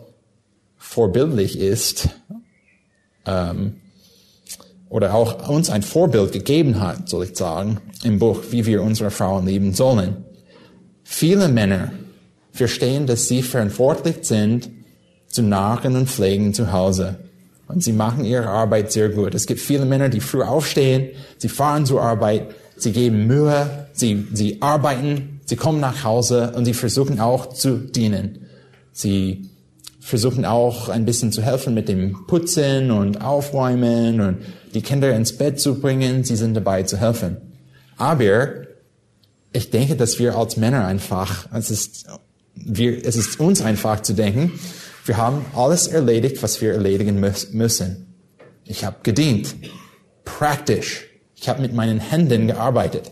[0.78, 2.10] vorbildlich ist
[3.26, 3.78] ähm,
[4.90, 9.12] oder auch uns ein Vorbild gegeben hat, soll ich sagen, im Buch, wie wir unsere
[9.12, 10.26] Frauen lieben sollen.
[11.04, 11.92] Viele Männer
[12.52, 14.70] verstehen, dass sie verantwortlich sind
[15.28, 17.16] zu nahren und pflegen zu Hause.
[17.68, 19.34] Und sie machen ihre Arbeit sehr gut.
[19.34, 24.28] Es gibt viele Männer, die früh aufstehen, sie fahren zur Arbeit, sie geben Mühe, sie,
[24.32, 28.48] sie arbeiten, sie kommen nach Hause und sie versuchen auch zu dienen.
[28.92, 29.50] Sie
[30.00, 34.38] versuchen auch ein bisschen zu helfen mit dem Putzen und Aufräumen und
[34.74, 36.24] die Kinder ins Bett zu bringen.
[36.24, 37.38] Sie sind dabei zu helfen.
[37.98, 38.66] Aber
[39.54, 42.08] ich denke, dass wir als Männer einfach, es ist,
[42.56, 44.60] wir, es ist uns einfach zu denken,
[45.06, 48.14] wir haben alles erledigt, was wir erledigen müssen.
[48.66, 49.56] Ich habe gedient,
[50.26, 51.06] praktisch.
[51.36, 53.12] Ich habe mit meinen Händen gearbeitet.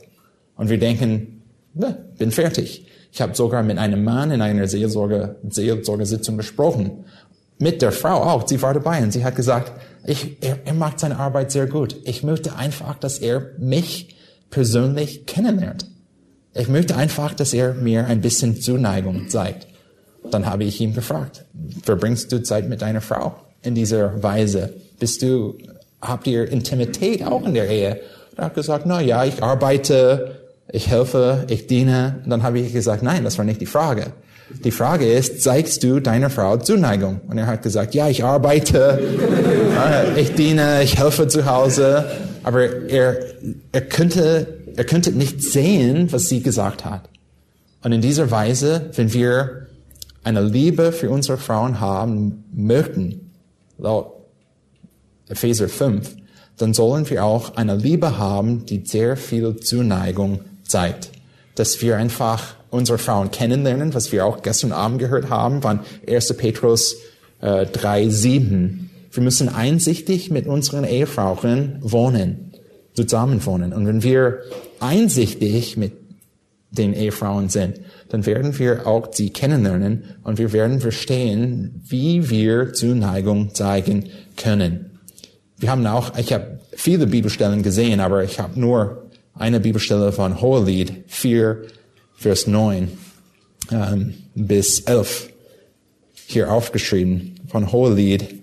[0.56, 1.41] Und wir denken,
[1.74, 2.86] ne, bin fertig.
[3.12, 7.06] Ich habe sogar mit einem Mann in einer Seelsorge, Seelsorgesitzung gesprochen.
[7.60, 8.48] Mit der Frau auch.
[8.48, 9.72] Sie war dabei und sie hat gesagt,
[10.06, 11.98] ich, er, er macht seine Arbeit sehr gut.
[12.06, 14.16] Ich möchte einfach, dass er mich
[14.50, 15.86] persönlich kennenlernt.
[16.54, 19.68] Ich möchte einfach, dass er mir ein bisschen Zuneigung zeigt.
[20.30, 21.46] Dann habe ich ihn gefragt,
[21.84, 24.74] verbringst du Zeit mit deiner Frau in dieser Weise?
[25.00, 25.58] Bist du
[26.02, 28.02] habt ihr Intimität auch in der Ehe?
[28.38, 30.41] Er hat gesagt, na ja, ich arbeite,
[30.72, 32.22] ich helfe, ich diene.
[32.24, 34.14] Und dann habe ich gesagt, nein, das war nicht die Frage.
[34.64, 37.22] Die Frage ist, zeigst du deiner Frau Zuneigung?
[37.28, 39.00] Und er hat gesagt, ja, ich arbeite,
[40.16, 42.06] ich diene, ich helfe zu Hause.
[42.44, 43.18] Aber er,
[43.72, 47.10] er könnte, er könnte nicht sehen, was sie gesagt hat.
[47.84, 49.68] Und in dieser Weise, wenn wir
[50.24, 53.32] eine Liebe für unsere Frauen haben möchten,
[53.78, 54.14] laut
[55.30, 56.16] Epheser 5,
[56.58, 61.12] dann sollen wir auch eine Liebe haben, die sehr viel Zuneigung zeigt.
[61.56, 66.36] Dass wir einfach unsere Frauen kennenlernen, was wir auch gestern Abend gehört haben von 1.
[66.38, 66.96] Petrus
[67.42, 68.90] äh, 3, 7.
[69.12, 72.54] Wir müssen einsichtig mit unseren Ehefrauen wohnen,
[72.94, 73.74] zusammen wohnen.
[73.74, 74.40] Und wenn wir
[74.80, 75.94] einsichtig mit
[76.72, 82.74] den Ehefrauen sind, dann werden wir auch sie kennenlernen und wir werden verstehen, wie wir
[82.74, 84.06] Zuneigung zeigen
[84.38, 85.00] können.
[85.58, 89.01] Wir haben auch, ich habe viele Bibelstellen gesehen, aber ich habe nur
[89.34, 91.64] eine Bibelstelle von Hohelied 4,
[92.16, 92.90] Vers 9
[93.72, 95.30] ähm, bis 11
[96.28, 98.36] hier aufgeschrieben von Hohelied,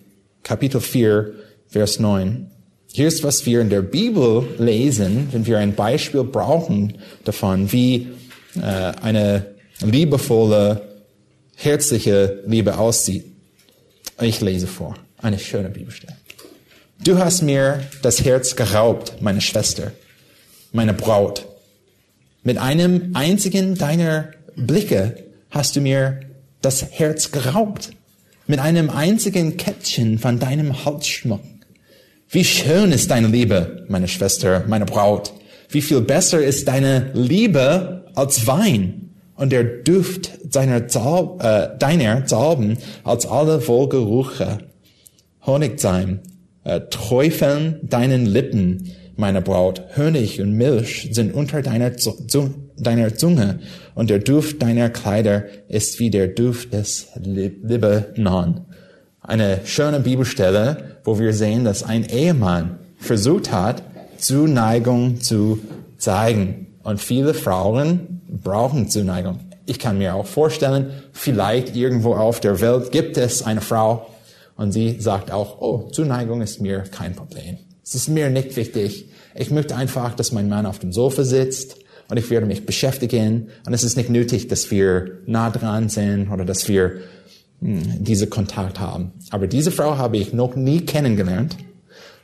[0.42, 1.33] Kapitel 4,
[1.68, 2.51] Vers 9.
[2.92, 8.09] Hier ist, was wir in der Bibel lesen, wenn wir ein Beispiel brauchen davon, wie
[8.57, 9.46] äh, eine
[9.81, 10.83] liebevolle,
[11.55, 13.24] herzliche Liebe aussieht.
[14.20, 16.16] Ich lese vor, eine schöne Bibelstelle.
[17.05, 19.92] Du hast mir das Herz geraubt, meine Schwester,
[20.72, 21.46] meine Braut.
[22.42, 26.20] Mit einem einzigen deiner Blicke hast du mir
[26.61, 27.90] das Herz geraubt.
[28.46, 31.42] Mit einem einzigen Kettchen von deinem Halsschmuck.
[32.31, 35.33] Wie schön ist deine Liebe, meine Schwester, meine Braut.
[35.70, 42.26] Wie viel besser ist deine Liebe als Wein und der Duft deiner, Zaub, äh, deiner
[42.26, 44.59] Salben als alle Wohlgeruche.
[45.46, 46.20] Honigseim,
[46.64, 49.83] äh, träufeln deinen Lippen, meine Braut.
[49.96, 51.90] Honig und Milch sind unter deiner,
[52.76, 53.59] deiner Zunge
[53.94, 58.62] und der Duft deiner Kleider ist wie der Duft des Libanon.
[59.20, 63.83] Eine schöne Bibelstelle, wo wir sehen, dass ein Ehemann versucht hat,
[64.18, 65.59] Zuneigung zu
[65.98, 66.68] zeigen.
[66.83, 69.40] Und viele Frauen brauchen Zuneigung.
[69.66, 74.07] Ich kann mir auch vorstellen, vielleicht irgendwo auf der Welt gibt es eine Frau
[74.57, 77.59] und sie sagt auch, oh, Zuneigung ist mir kein Problem.
[77.88, 79.07] Es ist mir nicht wichtig.
[79.35, 81.77] Ich möchte einfach, dass mein Mann auf dem Sofa sitzt
[82.11, 86.31] und ich werde mich beschäftigen und es ist nicht nötig, dass wir nah dran sind
[86.31, 86.98] oder dass wir
[87.62, 89.12] hm, diese Kontakt haben.
[89.31, 91.57] Aber diese Frau habe ich noch nie kennengelernt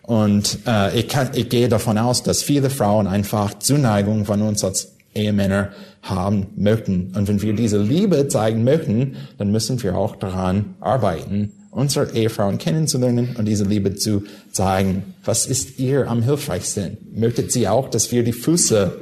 [0.02, 4.62] und äh, ich, kann, ich gehe davon aus, dass viele Frauen einfach Zuneigung von uns
[4.64, 5.70] als Ehemänner
[6.02, 7.14] haben möchten.
[7.16, 12.58] Und wenn wir diese Liebe zeigen möchten, dann müssen wir auch daran arbeiten, unsere Ehefrauen
[12.58, 15.14] kennenzulernen und diese Liebe zu zeigen.
[15.24, 16.98] Was ist ihr am hilfreichsten?
[17.14, 18.96] Möchtet sie auch, dass wir die Füße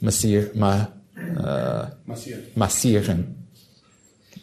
[0.00, 2.40] massier, ma, äh, massieren.
[2.54, 3.34] massieren?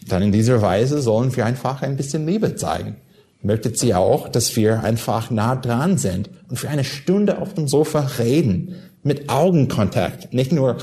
[0.07, 2.97] Dann in dieser Weise sollen wir einfach ein bisschen Liebe zeigen
[3.41, 7.67] möchtet sie auch, dass wir einfach nah dran sind und für eine Stunde auf dem
[7.67, 10.77] Sofa reden, mit Augenkontakt, nicht nur,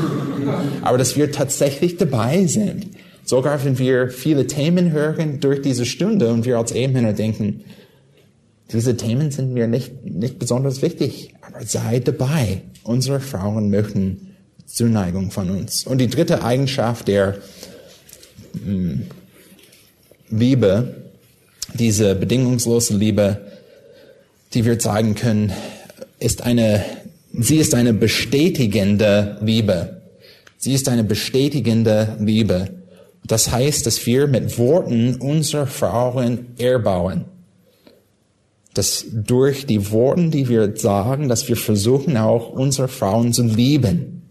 [0.82, 2.86] aber dass wir tatsächlich dabei sind.
[3.24, 7.64] Sogar wenn wir viele Themen hören durch diese Stunde und wir als Ehemänner denken,
[8.72, 12.62] diese Themen sind mir nicht, nicht besonders wichtig, aber sei dabei.
[12.84, 14.34] Unsere Frauen möchten
[14.66, 15.86] Zuneigung von uns.
[15.86, 17.38] Und die dritte Eigenschaft der
[18.64, 19.02] hm,
[20.30, 21.02] Liebe
[21.74, 23.40] diese bedingungslose Liebe,
[24.54, 25.52] die wir zeigen können,
[26.18, 26.84] ist eine,
[27.32, 30.02] sie ist eine bestätigende Liebe.
[30.58, 32.68] Sie ist eine bestätigende Liebe.
[33.24, 37.26] Das heißt, dass wir mit Worten unsere Frauen erbauen.
[38.74, 44.22] Dass durch die Worte, die wir sagen, dass wir versuchen auch unsere Frauen zu lieben.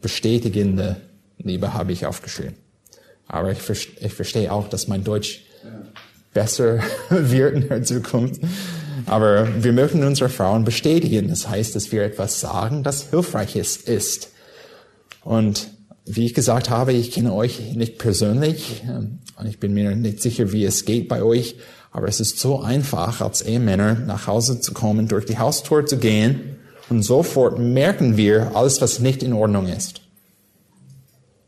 [0.00, 0.96] Bestätigende
[1.38, 2.54] Liebe habe ich aufgeschrieben.
[3.26, 3.58] Aber ich,
[4.00, 5.42] ich verstehe auch, dass mein Deutsch
[6.32, 6.80] besser
[7.10, 8.40] wird in der Zukunft.
[9.06, 11.28] Aber wir möchten unsere Frauen bestätigen.
[11.28, 14.30] Das heißt, dass wir etwas sagen, das hilfreich ist.
[15.24, 15.68] Und
[16.04, 20.20] wie ich gesagt habe, ich kenne euch nicht persönlich ähm, und ich bin mir nicht
[20.20, 21.56] sicher, wie es geht bei euch.
[21.90, 25.98] Aber es ist so einfach, als Ehemänner nach Hause zu kommen, durch die Haustür zu
[25.98, 26.56] gehen
[26.88, 30.00] und sofort merken wir alles, was nicht in Ordnung ist.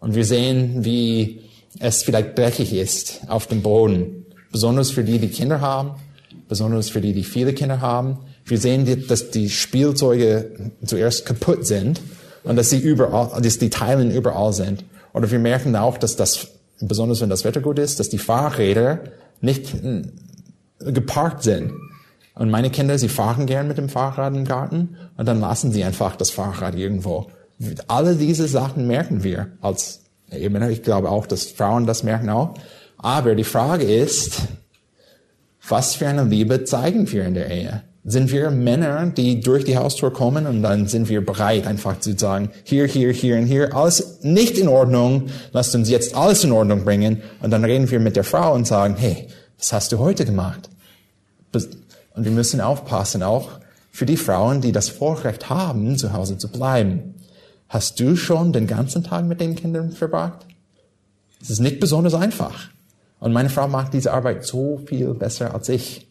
[0.01, 1.41] Und wir sehen, wie
[1.81, 4.27] es vielleicht dreckig ist auf dem Boden.
[4.53, 5.93] Besonders für die, die Kinder haben,
[6.49, 8.19] besonders für die, die viele Kinder haben.
[8.45, 12.01] Wir sehen, dass die Spielzeuge zuerst kaputt sind
[12.45, 14.85] und dass sie überall, dass die Teilen überall sind.
[15.13, 16.49] Oder wir merken auch, dass das,
[16.81, 19.01] besonders wenn das Wetter gut ist, dass die Fahrräder
[19.41, 19.75] nicht
[20.79, 21.73] geparkt sind.
[22.35, 25.85] Und meine Kinder, sie fahren gern mit dem Fahrrad im Garten und dann lassen sie
[25.85, 27.29] einfach das Fahrrad irgendwo.
[27.87, 30.69] Alle diese Sachen merken wir als Ehemann.
[30.71, 32.55] Ich glaube auch, dass Frauen das merken auch.
[32.99, 34.41] Aber die Frage ist,
[35.69, 37.83] was für eine Liebe zeigen wir in der Ehe?
[38.07, 42.17] Sind wir Männer, die durch die Haustür kommen und dann sind wir bereit, einfach zu
[42.19, 46.53] sagen, hier, hier, hier und hier, alles nicht in Ordnung, lasst uns jetzt alles in
[46.53, 47.23] Ordnung bringen.
[47.41, 49.29] Und dann reden wir mit der Frau und sagen, hey,
[49.59, 50.69] was hast du heute gemacht?
[51.53, 53.49] Und wir müssen aufpassen, auch
[53.91, 57.15] für die Frauen, die das Vorrecht haben, zu Hause zu bleiben.
[57.69, 60.47] Hast du schon den ganzen Tag mit den Kindern verbracht?
[61.41, 62.69] Es ist nicht besonders einfach.
[63.19, 66.07] Und meine Frau macht diese Arbeit so viel besser als ich.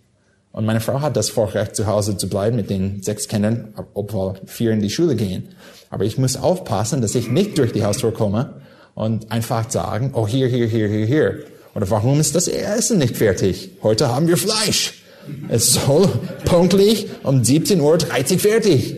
[0.54, 4.36] Und meine Frau hat das Vorrecht, zu Hause zu bleiben mit den sechs Kindern, obwohl
[4.46, 5.50] vier in die Schule gehen.
[5.90, 8.62] Aber ich muss aufpassen, dass ich nicht durch die Haustür komme
[8.94, 11.40] und einfach sagen, oh, hier, hier, hier, hier, hier.
[11.74, 13.72] Oder warum ist das Essen nicht fertig?
[13.82, 15.02] Heute haben wir Fleisch.
[15.50, 16.08] Es soll
[16.46, 18.98] pünktlich um 17.30 Uhr fertig.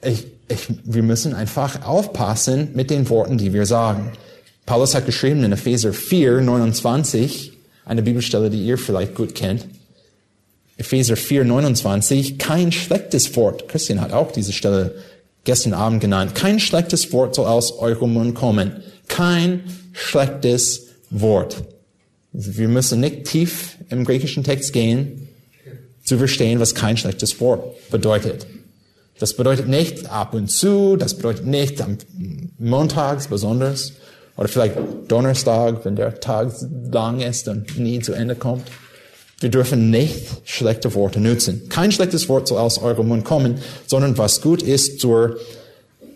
[0.00, 4.12] Ich, ich, wir müssen einfach aufpassen mit den Worten, die wir sagen.
[4.64, 7.52] Paulus hat geschrieben in Epheser 4, 29,
[7.84, 9.66] eine Bibelstelle, die ihr vielleicht gut kennt.
[10.78, 14.94] Epheser 4, 29, kein schlechtes Wort, Christian hat auch diese Stelle
[15.44, 18.82] gestern Abend genannt, kein schlechtes Wort soll aus eurem Mund kommen.
[19.08, 21.64] Kein schlechtes Wort.
[22.32, 25.28] Wir müssen nicht tief im griechischen Text gehen,
[26.04, 28.46] zu verstehen, was kein schlechtes Wort bedeutet.
[29.18, 31.98] Das bedeutet nicht ab und zu, das bedeutet nicht am
[32.58, 33.94] Montags besonders,
[34.36, 34.76] oder vielleicht
[35.08, 36.52] Donnerstag, wenn der Tag
[36.92, 38.68] lang ist und nie zu Ende kommt.
[39.40, 41.68] Wir dürfen nicht schlechte Worte nutzen.
[41.68, 45.38] Kein schlechtes Wort soll aus eurem Mund kommen, sondern was gut ist zur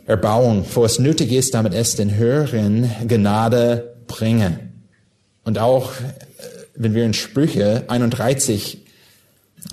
[0.06, 4.58] Erbauung, wo es nötig ist, damit es den Hörern Gnade bringe.
[5.44, 6.02] Und auch, äh,
[6.74, 8.78] wenn wir in Sprüche 31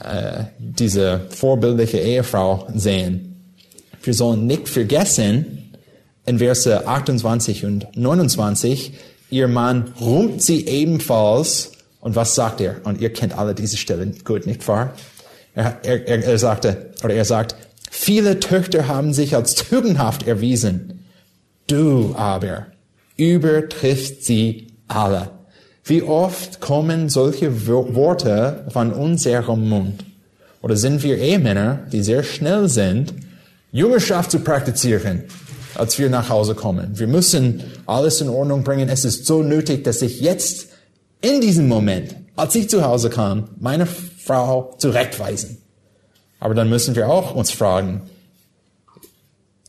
[0.04, 3.30] äh, diese vorbildliche Ehefrau sehen,
[4.04, 5.74] wir sollen nicht vergessen,
[6.26, 8.94] in Verse 28 und 29,
[9.32, 12.78] ihr Mann rumt sie ebenfalls und was sagt er?
[12.84, 14.94] Und ihr kennt alle diese Stellen gut, nicht wahr?
[15.54, 17.56] Er, er, er sagte, oder er sagt,
[17.92, 21.06] viele Töchter haben sich als tugendhaft erwiesen.
[21.68, 22.68] Du aber
[23.18, 25.32] übertrifft sie alle.
[25.84, 30.06] Wie oft kommen solche Worte von unserem Mund?
[30.62, 33.14] Oder sind wir Ehemänner, die sehr schnell sind,
[33.72, 35.24] Jüngerschaft zu praktizieren,
[35.76, 36.92] als wir nach Hause kommen?
[36.94, 38.90] Wir müssen alles in Ordnung bringen.
[38.90, 40.69] Es ist so nötig, dass ich jetzt
[41.22, 45.58] in diesem Moment, als ich zu Hause kam, meine Frau zurechtweisen.
[46.40, 48.10] Aber dann müssen wir auch uns fragen,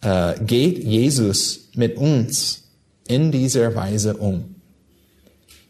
[0.03, 2.65] äh, geht Jesus mit uns
[3.09, 4.55] in dieser Weise um?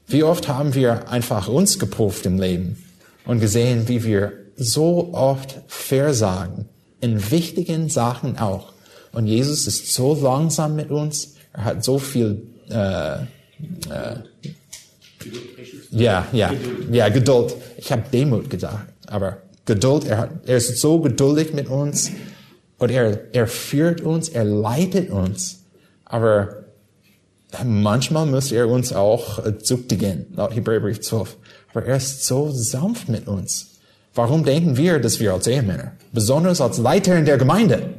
[0.07, 2.77] Wie oft haben wir einfach uns geprüft im Leben
[3.25, 6.69] und gesehen, wie wir so oft versagen,
[7.01, 8.73] in wichtigen Sachen auch.
[9.13, 13.27] Und Jesus ist so langsam mit uns, er hat so viel äh, äh,
[15.91, 16.53] ja, ja,
[16.91, 17.55] ja, Geduld.
[17.77, 22.11] Ich habe Demut gesagt, aber Geduld, er, er ist so geduldig mit uns
[22.79, 25.65] und er, er führt uns, er leitet uns.
[26.05, 26.65] Aber
[27.65, 31.37] manchmal muss er uns auch züchtigen, laut Hebräerbrief 12.
[31.73, 33.79] Aber er ist so sanft mit uns.
[34.15, 37.95] Warum denken wir, dass wir als Ehemänner, besonders als Leiter in der Gemeinde,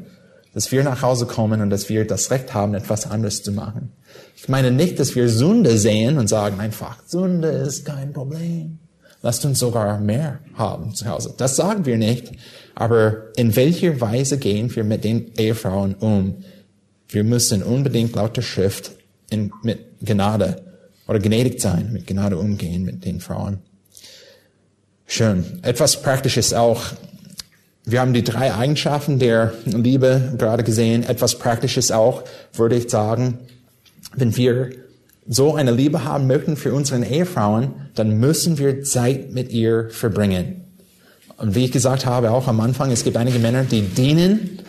[0.54, 3.91] dass wir nach Hause kommen und dass wir das Recht haben, etwas anderes zu machen?
[4.36, 8.80] Ich meine nicht, dass wir Sünde sehen und sagen einfach, Sünde ist kein Problem.
[9.22, 11.34] Lasst uns sogar mehr haben zu Hause.
[11.38, 12.32] Das sagen wir nicht.
[12.74, 16.43] Aber in welcher Weise gehen wir mit den Ehefrauen um?
[17.08, 18.91] Wir müssen unbedingt laut der Schrift
[19.30, 20.64] in, mit Gnade
[21.08, 23.60] oder gnädig sein, mit Gnade umgehen mit den Frauen.
[25.06, 25.60] Schön.
[25.62, 26.82] Etwas Praktisches auch.
[27.86, 31.04] Wir haben die drei Eigenschaften der Liebe gerade gesehen.
[31.04, 32.24] Etwas Praktisches auch,
[32.54, 33.40] würde ich sagen
[34.16, 34.70] wenn wir
[35.28, 40.66] so eine Liebe haben möchten für unsere Ehefrauen, dann müssen wir Zeit mit ihr verbringen.
[41.38, 44.60] Und wie ich gesagt habe, auch am Anfang, es gibt einige Männer, die dienen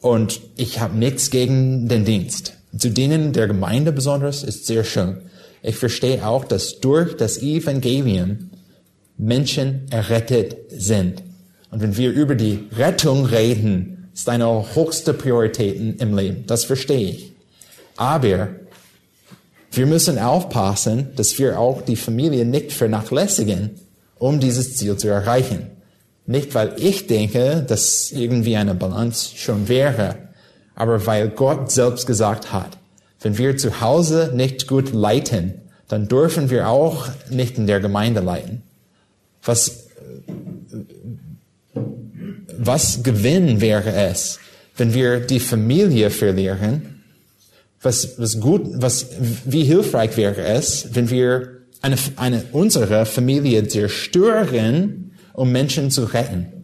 [0.00, 2.54] und ich habe nichts gegen den Dienst.
[2.76, 5.18] Zu dienen der Gemeinde besonders ist sehr schön.
[5.62, 8.50] Ich verstehe auch, dass durch das Evangelium
[9.18, 11.22] Menschen errettet sind.
[11.70, 16.44] Und wenn wir über die Rettung reden, ist eine höchste Priorität im Leben.
[16.46, 17.32] Das verstehe ich.
[17.96, 18.48] Aber
[19.72, 23.70] wir müssen aufpassen, dass wir auch die Familie nicht vernachlässigen,
[24.18, 25.70] um dieses Ziel zu erreichen.
[26.26, 30.16] Nicht, weil ich denke, dass irgendwie eine Balance schon wäre,
[30.74, 32.78] aber weil Gott selbst gesagt hat,
[33.20, 35.54] wenn wir zu Hause nicht gut leiten,
[35.88, 38.62] dann dürfen wir auch nicht in der Gemeinde leiten.
[39.42, 39.88] Was,
[41.74, 44.38] was Gewinn wäre es,
[44.76, 47.02] wenn wir die Familie verlieren?
[47.82, 49.06] Was, was gut, was,
[49.44, 56.60] wie hilfreich wäre es, wenn wir eine, eine, unsere Familie zerstören, um Menschen zu retten?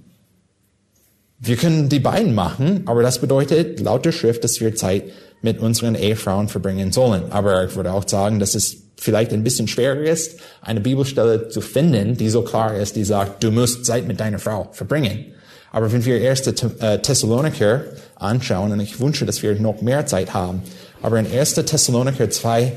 [1.38, 5.04] Wir können die beiden machen, aber das bedeutet laut der Schrift, dass wir Zeit
[5.42, 7.30] mit unseren Ehefrauen verbringen sollen.
[7.30, 11.60] Aber ich würde auch sagen, dass es vielleicht ein bisschen schwerer ist, eine Bibelstelle zu
[11.60, 15.26] finden, die so klar ist, die sagt, du musst Zeit mit deiner Frau verbringen.
[15.72, 17.84] Aber wenn wir erste äh, Thessaloniker
[18.14, 20.62] anschauen, und ich wünsche, dass wir noch mehr Zeit haben,
[21.02, 21.54] aber in 1.
[21.54, 22.72] Thessaloniker 2,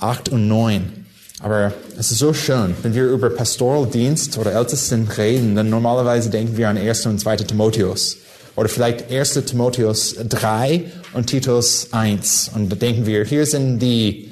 [0.00, 1.06] 8 und 9,
[1.40, 6.56] aber es ist so schön, wenn wir über Pastoraldienst oder Ältesten reden, dann normalerweise denken
[6.56, 7.06] wir an 1.
[7.06, 7.36] und 2.
[7.36, 8.16] Timotheus.
[8.56, 9.34] Oder vielleicht 1.
[9.44, 12.52] Timotheus 3 und Titus 1.
[12.54, 14.25] Und da denken wir, hier sind die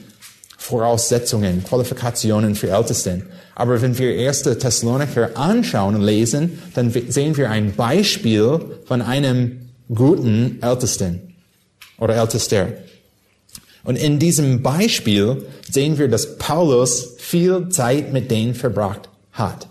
[0.64, 3.26] Voraussetzungen, Qualifikationen für Ältesten.
[3.54, 4.44] Aber wenn wir 1.
[4.44, 11.34] Thessaloniker anschauen und lesen, dann sehen wir ein Beispiel von einem guten Ältesten
[11.98, 12.68] oder Ältester.
[13.84, 19.68] Und in diesem Beispiel sehen wir, dass Paulus viel Zeit mit denen verbracht hat.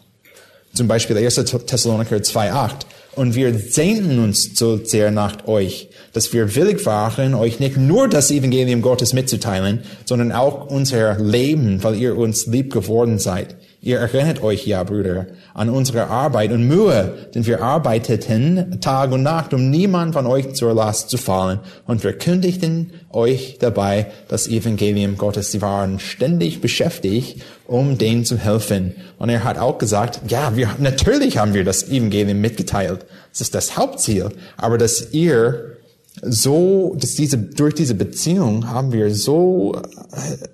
[0.75, 1.35] Zum Beispiel 1.
[1.65, 2.71] Thessaloniker 2,8.
[3.15, 8.07] Und wir sehnten uns so sehr nach euch, dass wir willig waren, euch nicht nur
[8.07, 13.55] das Evangelium Gottes mitzuteilen, sondern auch unser Leben, weil ihr uns lieb geworden seid.
[13.85, 19.23] Ihr erinnert euch ja, Brüder, an unsere Arbeit und Mühe, denn wir arbeiteten Tag und
[19.23, 24.47] Nacht, um niemand von euch zur Last zu fallen und wir kündigten euch dabei das
[24.47, 25.51] Evangelium Gottes.
[25.51, 28.95] Sie waren ständig beschäftigt, um denen zu helfen.
[29.19, 33.05] Und er hat auch gesagt, ja, wir, natürlich haben wir das Evangelium mitgeteilt.
[33.31, 34.29] Das ist das Hauptziel.
[34.55, 35.75] Aber dass ihr
[36.21, 40.47] so, dass diese, durch diese Beziehung haben wir so äh,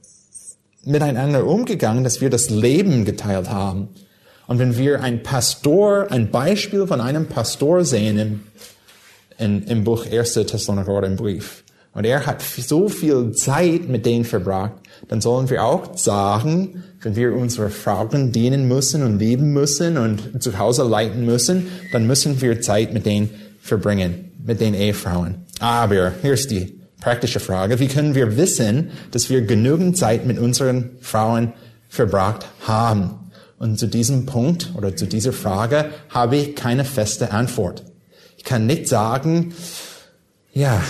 [0.85, 3.89] miteinander umgegangen, dass wir das Leben geteilt haben.
[4.47, 8.39] Und wenn wir ein Pastor, ein Beispiel von einem Pastor sehen im,
[9.37, 10.33] in, im Buch 1.
[10.33, 11.63] Thessalonicher oder im Brief,
[11.93, 14.73] und er hat so viel Zeit mit denen verbracht,
[15.07, 20.41] dann sollen wir auch sagen, wenn wir unsere Frauen dienen müssen und lieben müssen und
[20.41, 23.29] zu Hause leiten müssen, dann müssen wir Zeit mit denen
[23.61, 25.45] verbringen, mit den Ehefrauen.
[25.59, 27.79] Aber hier ist die praktische Frage.
[27.79, 31.53] Wie können wir wissen, dass wir genügend Zeit mit unseren Frauen
[31.89, 33.31] verbracht haben?
[33.57, 37.83] Und zu diesem Punkt oder zu dieser Frage habe ich keine feste Antwort.
[38.37, 39.53] Ich kann nicht sagen,
[40.53, 40.81] ja,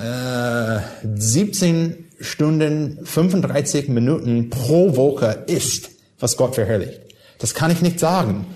[0.00, 0.80] äh,
[1.16, 5.90] 17 Stunden, 35 Minuten pro Woche ist,
[6.20, 7.00] was Gott verherrlicht.
[7.38, 8.46] Das kann ich nicht sagen.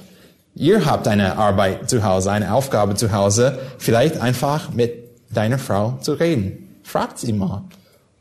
[0.54, 4.92] Ihr habt eine Arbeit zu Hause, eine Aufgabe zu Hause, vielleicht einfach mit
[5.30, 6.67] deiner Frau zu reden.
[6.88, 7.64] Fragt sie mal.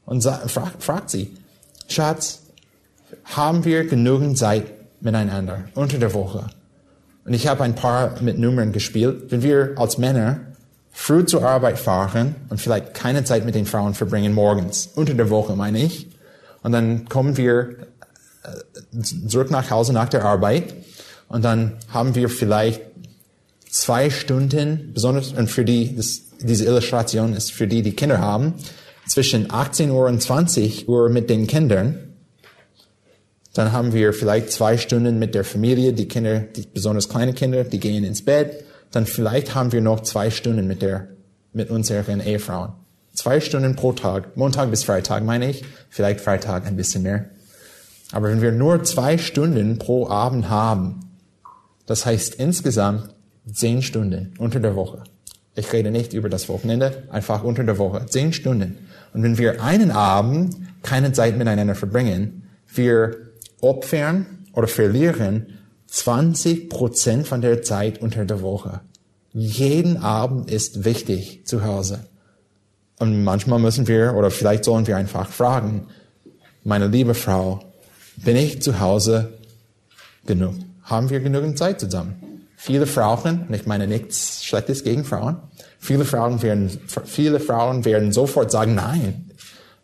[0.05, 1.38] Und fragt, fragt sie,
[1.88, 2.41] Schatz,
[3.24, 4.65] haben wir genügend Zeit
[4.99, 6.47] miteinander unter der Woche?
[7.24, 9.32] Und ich habe ein paar mit Nummern gespielt.
[9.32, 10.41] Wenn wir als Männer
[10.91, 15.30] früh zur Arbeit fahren und vielleicht keine Zeit mit den Frauen verbringen morgens, unter der
[15.30, 16.09] Woche meine ich,
[16.61, 17.70] und dann kommen wir
[18.43, 20.74] äh, zurück nach Hause nach der Arbeit
[21.30, 22.82] und dann haben wir vielleicht
[23.70, 28.55] zwei Stunden, besonders und für die, das diese Illustration ist für die, die Kinder haben,
[29.07, 32.13] zwischen 18 Uhr und 20 Uhr mit den Kindern.
[33.53, 37.63] Dann haben wir vielleicht zwei Stunden mit der Familie, die Kinder, die besonders kleine Kinder,
[37.63, 38.65] die gehen ins Bett.
[38.91, 41.07] Dann vielleicht haben wir noch zwei Stunden mit der,
[41.53, 42.73] mit unseren Ehefrauen.
[43.13, 47.29] Zwei Stunden pro Tag, Montag bis Freitag meine ich, vielleicht Freitag ein bisschen mehr.
[48.11, 50.99] Aber wenn wir nur zwei Stunden pro Abend haben,
[51.88, 53.15] das heißt insgesamt
[53.51, 55.03] zehn Stunden unter der Woche.
[55.57, 58.05] Ich rede nicht über das Wochenende, einfach unter der Woche.
[58.05, 58.77] Zehn Stunden.
[59.11, 63.17] Und wenn wir einen Abend keine Zeit miteinander verbringen, wir
[63.59, 65.47] opfern oder verlieren
[65.87, 68.81] 20 Prozent von der Zeit unter der Woche.
[69.33, 72.01] Jeden Abend ist wichtig zu Hause.
[72.99, 75.87] Und manchmal müssen wir, oder vielleicht sollen wir einfach fragen,
[76.63, 77.61] meine liebe Frau,
[78.17, 79.33] bin ich zu Hause
[80.27, 80.53] genug?
[80.83, 82.26] Haben wir genügend Zeit zusammen?
[82.59, 85.37] Viele Frauen, und ich meine nichts Schlechtes gegen Frauen,
[85.77, 86.71] viele Frauen werden,
[87.05, 89.29] viele Frauen werden sofort sagen, nein,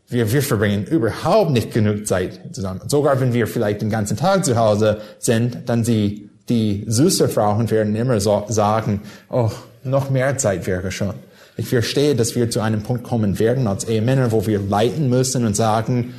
[0.07, 2.81] wir, wir verbringen überhaupt nicht genug Zeit zusammen.
[2.87, 7.69] Sogar wenn wir vielleicht den ganzen Tag zu Hause sind, dann sie, die süße Frauen
[7.69, 9.51] werden immer so sagen, oh,
[9.83, 11.13] noch mehr Zeit wäre schon.
[11.57, 15.45] Ich verstehe, dass wir zu einem Punkt kommen werden als Ehemänner, wo wir leiten müssen
[15.45, 16.15] und sagen,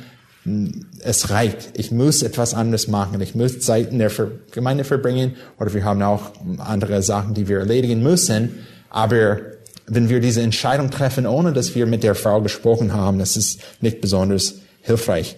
[0.99, 1.71] es reicht.
[1.73, 3.19] Ich muss etwas anderes machen.
[3.21, 4.11] Ich muss Zeit in der
[4.51, 8.59] Gemeinde verbringen oder wir haben auch andere Sachen, die wir erledigen müssen.
[8.89, 9.39] Aber
[9.87, 13.59] wenn wir diese Entscheidung treffen, ohne dass wir mit der Frau gesprochen haben, das ist
[13.81, 15.35] nicht besonders hilfreich.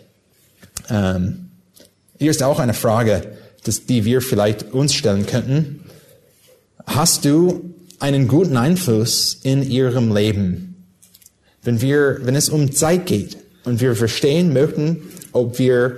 [0.90, 1.52] Ähm,
[2.20, 3.22] hier ist auch eine Frage,
[3.64, 5.82] dass, die wir vielleicht uns stellen könnten.
[6.86, 10.86] Hast du einen guten Einfluss in ihrem Leben?
[11.64, 13.38] Wenn wir, wenn es um Zeit geht
[13.68, 15.98] und wir verstehen möchten, ob wir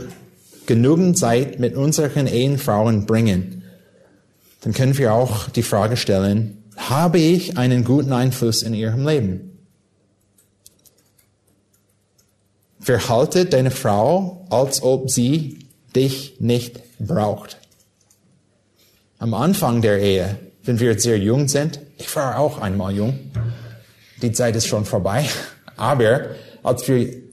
[0.65, 3.63] genügend Zeit mit unseren Ehefrauen bringen,
[4.61, 9.59] dann können wir auch die Frage stellen, habe ich einen guten Einfluss in ihrem Leben?
[12.79, 15.59] Verhalte deine Frau, als ob sie
[15.95, 17.57] dich nicht braucht.
[19.19, 23.19] Am Anfang der Ehe, wenn wir sehr jung sind, ich war auch einmal jung,
[24.23, 25.29] die Zeit ist schon vorbei,
[25.77, 26.31] aber
[26.63, 27.28] als wir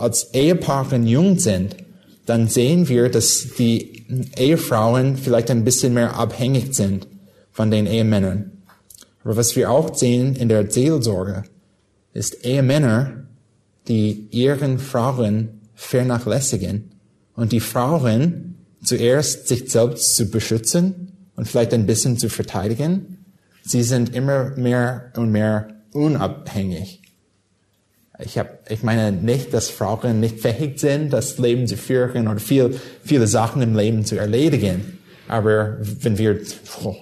[0.00, 1.76] als Ehepaare jung sind,
[2.26, 7.06] dann sehen wir, dass die Ehefrauen vielleicht ein bisschen mehr abhängig sind
[7.52, 8.52] von den Ehemännern.
[9.24, 11.44] Aber was wir auch sehen in der Seelsorge,
[12.12, 13.24] ist Ehemänner,
[13.88, 16.90] die ihren Frauen vernachlässigen
[17.34, 23.24] und die Frauen zuerst sich selbst zu beschützen und vielleicht ein bisschen zu verteidigen.
[23.62, 26.99] Sie sind immer mehr und mehr unabhängig.
[28.24, 32.40] Ich, hab, ich meine nicht, dass Frauen nicht fähig sind, das Leben zu führen oder
[32.40, 34.98] viel, viele Sachen im Leben zu erledigen.
[35.28, 36.40] Aber wenn wir,
[36.82, 36.96] oh,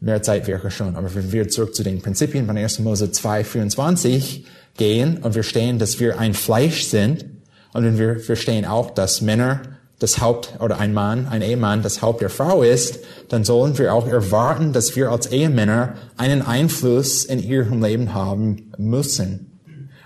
[0.00, 2.80] mehr Zeit wäre schon, aber wenn wir zurück zu den Prinzipien von 1.
[2.80, 4.44] Mose 2, 24
[4.76, 7.24] gehen und wir verstehen, dass wir ein Fleisch sind
[7.72, 9.62] und wenn wir verstehen auch, dass Männer
[10.02, 13.94] das Haupt oder ein Mann, ein Ehemann das Haupt der Frau ist, dann sollen wir
[13.94, 19.51] auch erwarten, dass wir als Ehemänner einen Einfluss in ihrem Leben haben müssen.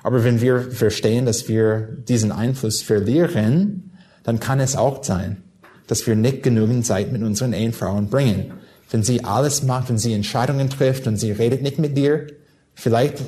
[0.06, 3.90] Aber wenn wir verstehen, dass wir diesen Einfluss verlieren,
[4.22, 5.42] dann kann es auch sein,
[5.88, 8.52] dass wir nicht genügend Zeit mit unseren Ehefrauen bringen.
[8.88, 12.28] Wenn sie alles macht, wenn sie Entscheidungen trifft und sie redet nicht mit dir,
[12.76, 13.20] vielleicht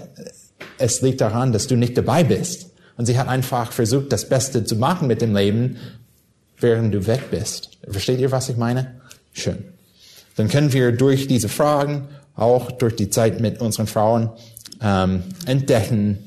[0.79, 2.70] es liegt daran, dass du nicht dabei bist.
[2.97, 5.79] Und sie hat einfach versucht, das Beste zu machen mit dem Leben,
[6.61, 7.70] während du weg bist.
[7.91, 9.01] Versteht ihr, was ich meine?
[9.33, 9.64] Schön.
[10.37, 12.07] Dann können wir durch diese Fragen,
[12.37, 14.31] auch durch die Zeit mit unseren Frauen,
[14.81, 16.18] ähm, entdecken,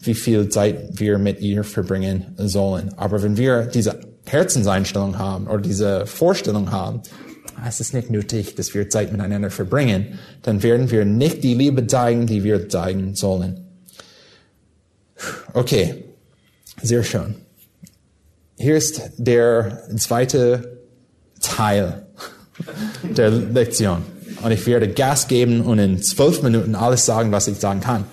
[0.00, 2.92] wie viel Zeit wir mit ihr verbringen sollen.
[2.96, 7.02] Aber wenn wir diese Herzenseinstellung haben oder diese Vorstellung haben,
[7.66, 11.86] es ist nicht nötig, dass wir Zeit miteinander verbringen, dann werden wir nicht die Liebe
[11.86, 13.66] zeigen, die wir zeigen sollen.
[15.52, 16.04] Okay,
[16.82, 17.34] sehr schön.
[18.56, 20.78] Hier ist der zweite
[21.42, 22.06] Teil
[23.02, 24.02] der Lektion.
[24.42, 28.06] Und ich werde Gas geben und in zwölf Minuten alles sagen, was ich sagen kann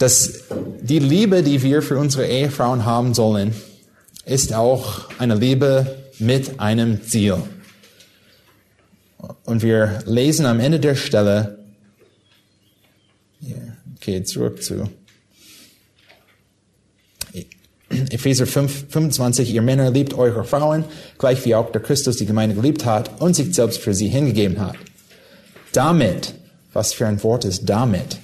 [0.00, 0.44] dass
[0.80, 3.54] die Liebe, die wir für unsere Ehefrauen haben sollen,
[4.24, 7.36] ist auch eine Liebe mit einem Ziel.
[9.44, 11.58] Und wir lesen am Ende der Stelle,
[13.96, 14.88] okay, zurück zu
[17.90, 20.84] Epheser 5, 25, ihr Männer liebt eure Frauen,
[21.18, 24.60] gleich wie auch der Christus die Gemeinde geliebt hat und sich selbst für sie hingegeben
[24.60, 24.76] hat.
[25.72, 26.34] Damit,
[26.72, 28.16] was für ein Wort ist damit?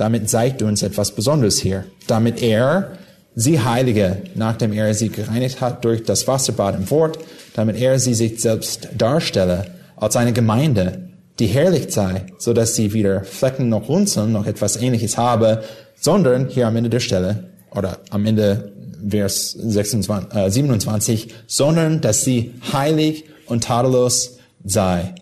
[0.00, 1.84] Damit zeigt uns etwas Besonderes hier.
[2.06, 2.92] Damit er
[3.34, 7.18] sie heilige, nachdem er sie gereinigt hat durch das Wasserbad im Wort,
[7.52, 12.94] damit er sie sich selbst darstelle als eine Gemeinde, die herrlich sei, so dass sie
[12.94, 15.64] weder Flecken noch Runzeln noch etwas ähnliches habe,
[16.00, 18.72] sondern hier am Ende der Stelle, oder am Ende
[19.06, 25.14] Vers 26, äh, 27, sondern dass sie heilig und tadellos sei.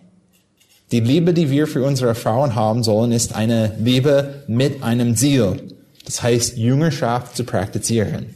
[0.90, 5.60] Die Liebe, die wir für unsere Frauen haben sollen, ist eine Liebe mit einem Ziel.
[6.06, 8.34] Das heißt, Jüngerschaft zu praktizieren.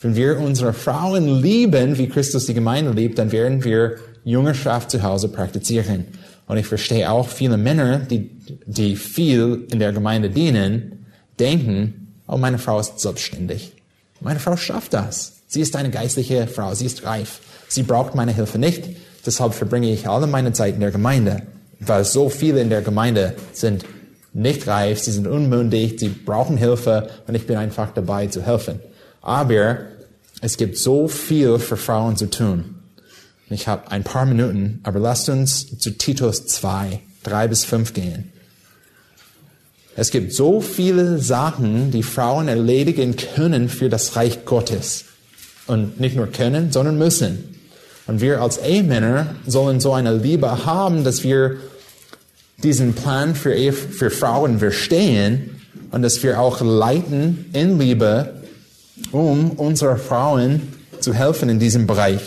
[0.00, 5.02] Wenn wir unsere Frauen lieben, wie Christus die Gemeinde liebt, dann werden wir Jüngerschaft zu
[5.02, 6.06] Hause praktizieren.
[6.46, 8.30] Und ich verstehe auch viele Männer, die,
[8.64, 11.04] die viel in der Gemeinde dienen,
[11.38, 13.74] denken, oh, meine Frau ist selbstständig.
[14.20, 15.42] Meine Frau schafft das.
[15.46, 16.72] Sie ist eine geistliche Frau.
[16.74, 17.40] Sie ist reif.
[17.68, 18.84] Sie braucht meine Hilfe nicht.
[19.26, 21.42] Deshalb verbringe ich alle meine Zeit in der Gemeinde
[21.86, 23.84] weil so viele in der Gemeinde sind
[24.32, 28.80] nicht reif, sie sind unmündig, sie brauchen Hilfe und ich bin einfach dabei zu helfen.
[29.20, 29.78] Aber
[30.40, 32.76] es gibt so viel für Frauen zu tun.
[33.50, 38.32] Ich habe ein paar Minuten, aber lasst uns zu Titus 2, 3 bis 5 gehen.
[39.94, 45.04] Es gibt so viele Sachen, die Frauen erledigen können für das Reich Gottes.
[45.66, 47.56] Und nicht nur können, sondern müssen.
[48.06, 51.56] Und wir als Ehemänner sollen so eine Liebe haben, dass wir
[52.62, 55.60] diesen Plan für, für Frauen verstehen
[55.90, 58.42] und dass wir auch leiten in Liebe,
[59.10, 60.62] um unsere Frauen
[61.00, 62.20] zu helfen in diesem Bereich.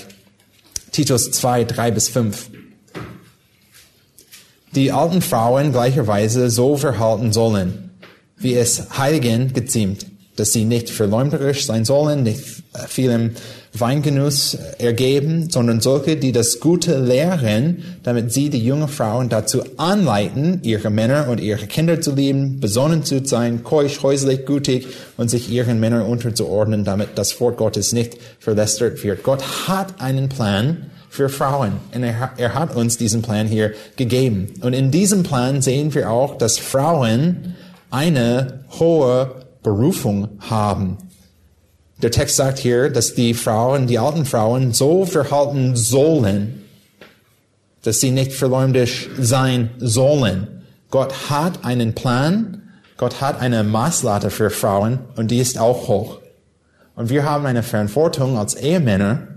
[0.92, 2.50] Titus 2, 3 bis 5.
[4.76, 7.92] Die alten Frauen gleicherweise so verhalten sollen,
[8.38, 10.06] wie es Heiligen geziemt,
[10.36, 13.32] dass sie nicht verleumderisch sein sollen, nicht äh, vielem
[13.80, 20.60] Weingenuss ergeben, sondern solche, die das Gute lehren, damit sie die jungen Frauen dazu anleiten,
[20.64, 25.50] ihre Männer und ihre Kinder zu lieben, besonnen zu sein, keusch, häuslich, gütig und sich
[25.50, 29.24] ihren Männern unterzuordnen, damit das Wort Gottes nicht verlästert wird.
[29.24, 34.54] Gott hat einen Plan für Frauen und er, er hat uns diesen Plan hier gegeben.
[34.62, 37.56] Und in diesem Plan sehen wir auch, dass Frauen
[37.90, 40.98] eine hohe Berufung haben.
[42.02, 46.64] Der Text sagt hier, dass die Frauen, die alten Frauen so verhalten sollen,
[47.84, 50.64] dass sie nicht verleumdisch sein sollen.
[50.90, 52.64] Gott hat einen Plan,
[52.98, 56.20] Gott hat eine Maßlatte für Frauen und die ist auch hoch.
[56.96, 59.28] Und wir haben eine Verantwortung als Ehemänner,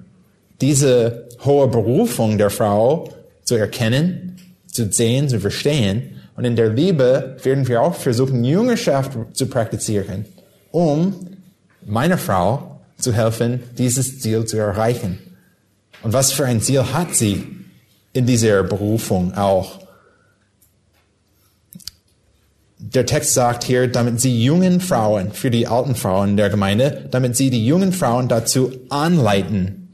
[0.61, 3.11] diese hohe Berufung der Frau
[3.45, 4.37] zu erkennen,
[4.67, 10.25] zu sehen, zu verstehen und in der Liebe werden wir auch versuchen, Jüngerschaft zu praktizieren,
[10.71, 11.38] um
[11.89, 15.19] meiner Frau zu helfen, dieses Ziel zu erreichen.
[16.03, 17.47] Und was für ein Ziel hat sie
[18.13, 19.81] in dieser Berufung auch?
[22.79, 27.37] Der Text sagt hier, damit sie jungen Frauen, für die alten Frauen der Gemeinde, damit
[27.37, 29.93] sie die jungen Frauen dazu anleiten.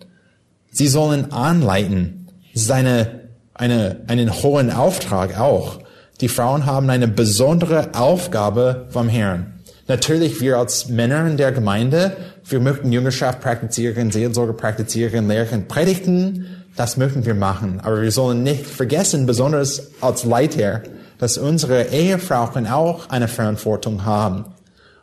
[0.70, 2.28] Sie sollen anleiten.
[2.53, 3.20] Das ist eine,
[3.55, 5.78] eine, einen hohen Auftrag auch.
[6.20, 9.54] Die Frauen haben eine besondere Aufgabe vom Herrn.
[9.87, 12.16] Natürlich, wir als Männer in der Gemeinde,
[12.47, 16.47] wir möchten Jüngerschaft praktizieren, Seelsorge praktizieren, lehren, predigen.
[16.74, 17.80] Das möchten wir machen.
[17.82, 20.82] Aber wir sollen nicht vergessen, besonders als Leiter,
[21.18, 24.47] dass unsere Ehefrauen auch eine Verantwortung haben.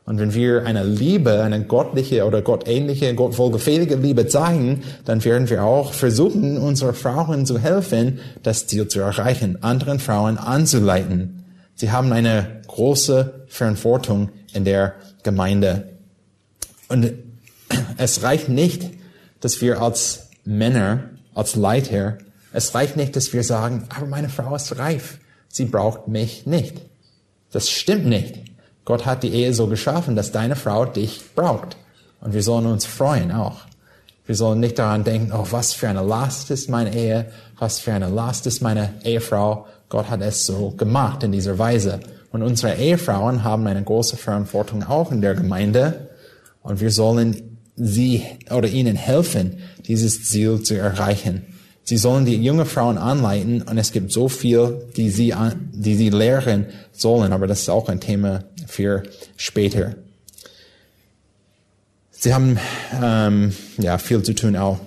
[0.03, 5.63] Und wenn wir eine Liebe, eine gottliche oder gottähnliche, gottwohlgefällige Liebe zeigen, dann werden wir
[5.63, 11.45] auch versuchen, unseren Frauen zu helfen, das Ziel zu erreichen, anderen Frauen anzuleiten.
[11.75, 15.89] Sie haben eine große Verantwortung in der Gemeinde.
[16.87, 17.13] Und
[17.97, 18.89] es reicht nicht,
[19.39, 22.17] dass wir als Männer, als Leiter,
[22.53, 25.19] es reicht nicht, dass wir sagen, aber meine Frau ist reif.
[25.47, 26.81] Sie braucht mich nicht.
[27.51, 28.39] Das stimmt nicht.
[28.85, 31.77] Gott hat die Ehe so geschaffen, dass deine Frau dich braucht.
[32.19, 33.61] Und wir sollen uns freuen auch.
[34.25, 37.93] Wir sollen nicht daran denken, oh, was für eine Last ist meine Ehe, was für
[37.93, 39.67] eine Last ist meine Ehefrau.
[39.89, 41.99] Gott hat es so gemacht in dieser Weise.
[42.31, 46.09] Und unsere Ehefrauen haben eine große Verantwortung auch in der Gemeinde.
[46.63, 49.57] Und wir sollen sie oder ihnen helfen,
[49.87, 51.45] dieses Ziel zu erreichen.
[51.83, 55.33] Sie sollen die junge Frauen anleiten und es gibt so viel, die sie,
[55.71, 59.03] die sie lehren sollen, aber das ist auch ein Thema für
[59.35, 59.95] später.
[62.11, 62.59] Sie haben
[63.01, 64.79] ähm, ja viel zu tun auch.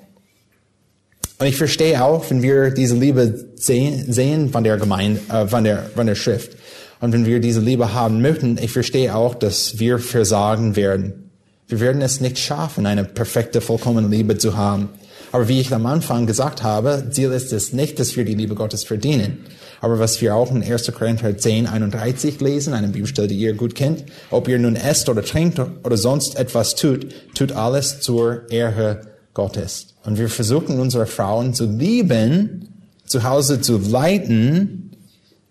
[1.39, 5.65] Und ich verstehe auch, wenn wir diese Liebe sehen, sehen von der Gemeinde, äh, von
[5.65, 6.57] der von der Schrift,
[7.01, 11.31] und wenn wir diese Liebe haben möchten, ich verstehe auch, dass wir versagen werden.
[11.69, 14.91] Wir werden es nicht schaffen, eine perfekte, vollkommene Liebe zu haben.
[15.33, 18.55] Aber wie ich am Anfang gesagt habe, Ziel ist es nicht, dass wir die Liebe
[18.55, 19.39] Gottes verdienen.
[19.81, 20.93] Aber was wir auch in 1.
[20.93, 25.23] Korinther 10, 31 lesen, eine Bibelstelle, die ihr gut kennt, ob ihr nun esst oder
[25.23, 29.01] trinkt oder sonst etwas tut, tut alles zur Ehre
[29.35, 29.89] Gottes.
[30.05, 32.69] Und wir versuchen unsere Frauen zu lieben,
[33.05, 34.84] zu Hause zu leiten,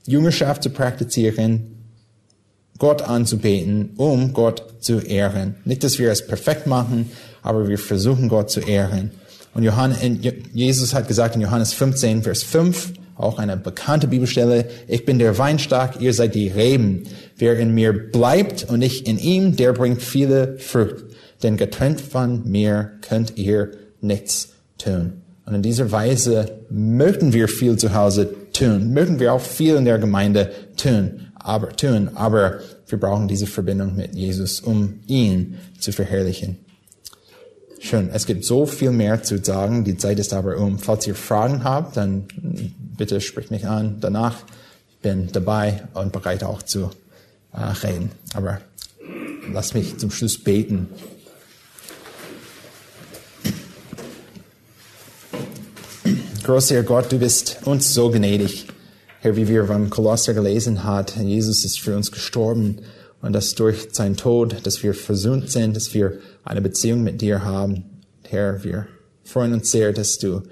[0.06, 1.74] Jüngerschaft zu praktizieren,
[2.80, 5.56] Gott anzubeten, um Gott zu ehren.
[5.64, 9.12] Nicht, dass wir es perfekt machen, aber wir versuchen Gott zu ehren.
[9.54, 10.00] Und Johannes,
[10.54, 15.38] Jesus hat gesagt in Johannes 15, Vers 5, auch eine bekannte Bibelstelle, ich bin der
[15.38, 17.04] Weinstock, ihr seid die Reben.
[17.38, 21.06] Wer in mir bleibt und ich in ihm, der bringt viele Frucht.
[21.44, 25.22] Denn getrennt von mir könnt ihr nichts tun.
[25.46, 29.86] Und in dieser Weise möchten wir viel zu Hause tun, möchten wir auch viel in
[29.86, 35.92] der Gemeinde tun, aber tun, aber wir brauchen diese Verbindung mit Jesus, um ihn zu
[35.92, 36.58] verherrlichen.
[37.80, 38.10] Schön.
[38.14, 39.84] Es gibt so viel mehr zu sagen.
[39.84, 40.80] Die Zeit ist aber um.
[40.80, 42.28] Falls ihr Fragen habt, dann
[42.98, 43.98] bitte spricht mich an.
[44.00, 44.38] Danach
[45.02, 46.92] bin dabei und bereit auch zu
[47.52, 48.12] äh, reden.
[48.34, 48.62] Aber
[49.52, 50.88] lass mich zum Schluss beten.
[56.44, 58.68] Großer Gott, du bist uns so gnädig.
[59.22, 62.80] Herr, wie wir beim Kolosser gelesen hat, Jesus ist für uns gestorben
[63.22, 67.46] und dass durch seinen Tod, dass wir versöhnt sind, dass wir eine Beziehung mit dir
[67.46, 68.02] haben.
[68.28, 68.88] Herr, wir
[69.24, 70.44] freuen uns sehr, dass du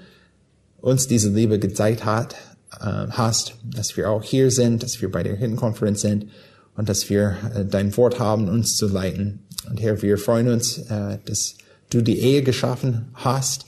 [0.80, 2.36] uns diese Liebe gezeigt hat,
[2.80, 6.28] äh, hast, dass wir auch hier sind, dass wir bei der Hirtenkonferenz sind
[6.74, 9.40] und dass wir äh, dein Wort haben, uns zu leiten.
[9.68, 11.56] Und Herr, wir freuen uns, äh, dass
[11.90, 13.66] du die Ehe geschaffen hast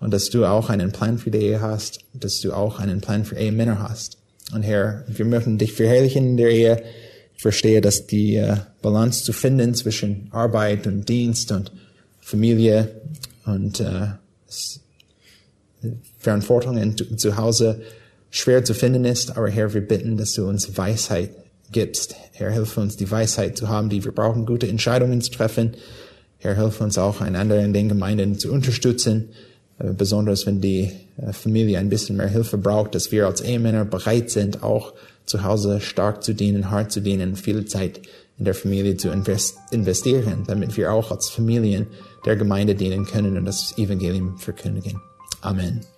[0.00, 3.24] und dass du auch einen Plan für die Ehe hast, dass du auch einen Plan
[3.24, 4.18] für Ehemänner hast.
[4.52, 6.82] Und Herr, wir möchten dich verherrlichen in der Ehe,
[7.36, 11.72] Ich verstehe, dass die äh, Balance zu finden zwischen Arbeit und Dienst und
[12.20, 13.00] Familie
[13.44, 14.08] und äh,
[16.18, 17.82] Verantwortungen zu Hause
[18.30, 19.36] schwer zu finden ist.
[19.36, 21.30] Aber Herr, wir bitten, dass du uns Weisheit
[21.70, 22.16] gibst.
[22.32, 25.76] Herr, hilf uns, die Weisheit zu haben, die wir brauchen, gute Entscheidungen zu treffen.
[26.38, 29.34] Herr, hilf uns auch, einander in den Gemeinden zu unterstützen, äh,
[29.84, 34.30] besonders wenn die äh, Familie ein bisschen mehr Hilfe braucht, dass wir als Ehemänner bereit
[34.30, 34.92] sind, auch
[35.26, 38.00] zu Hause stark zu dienen, hart zu dienen, viel Zeit
[38.38, 41.86] in der Familie zu investieren, damit wir auch als Familien
[42.24, 45.00] der Gemeinde dienen können und das Evangelium verkündigen.
[45.40, 45.97] Amen.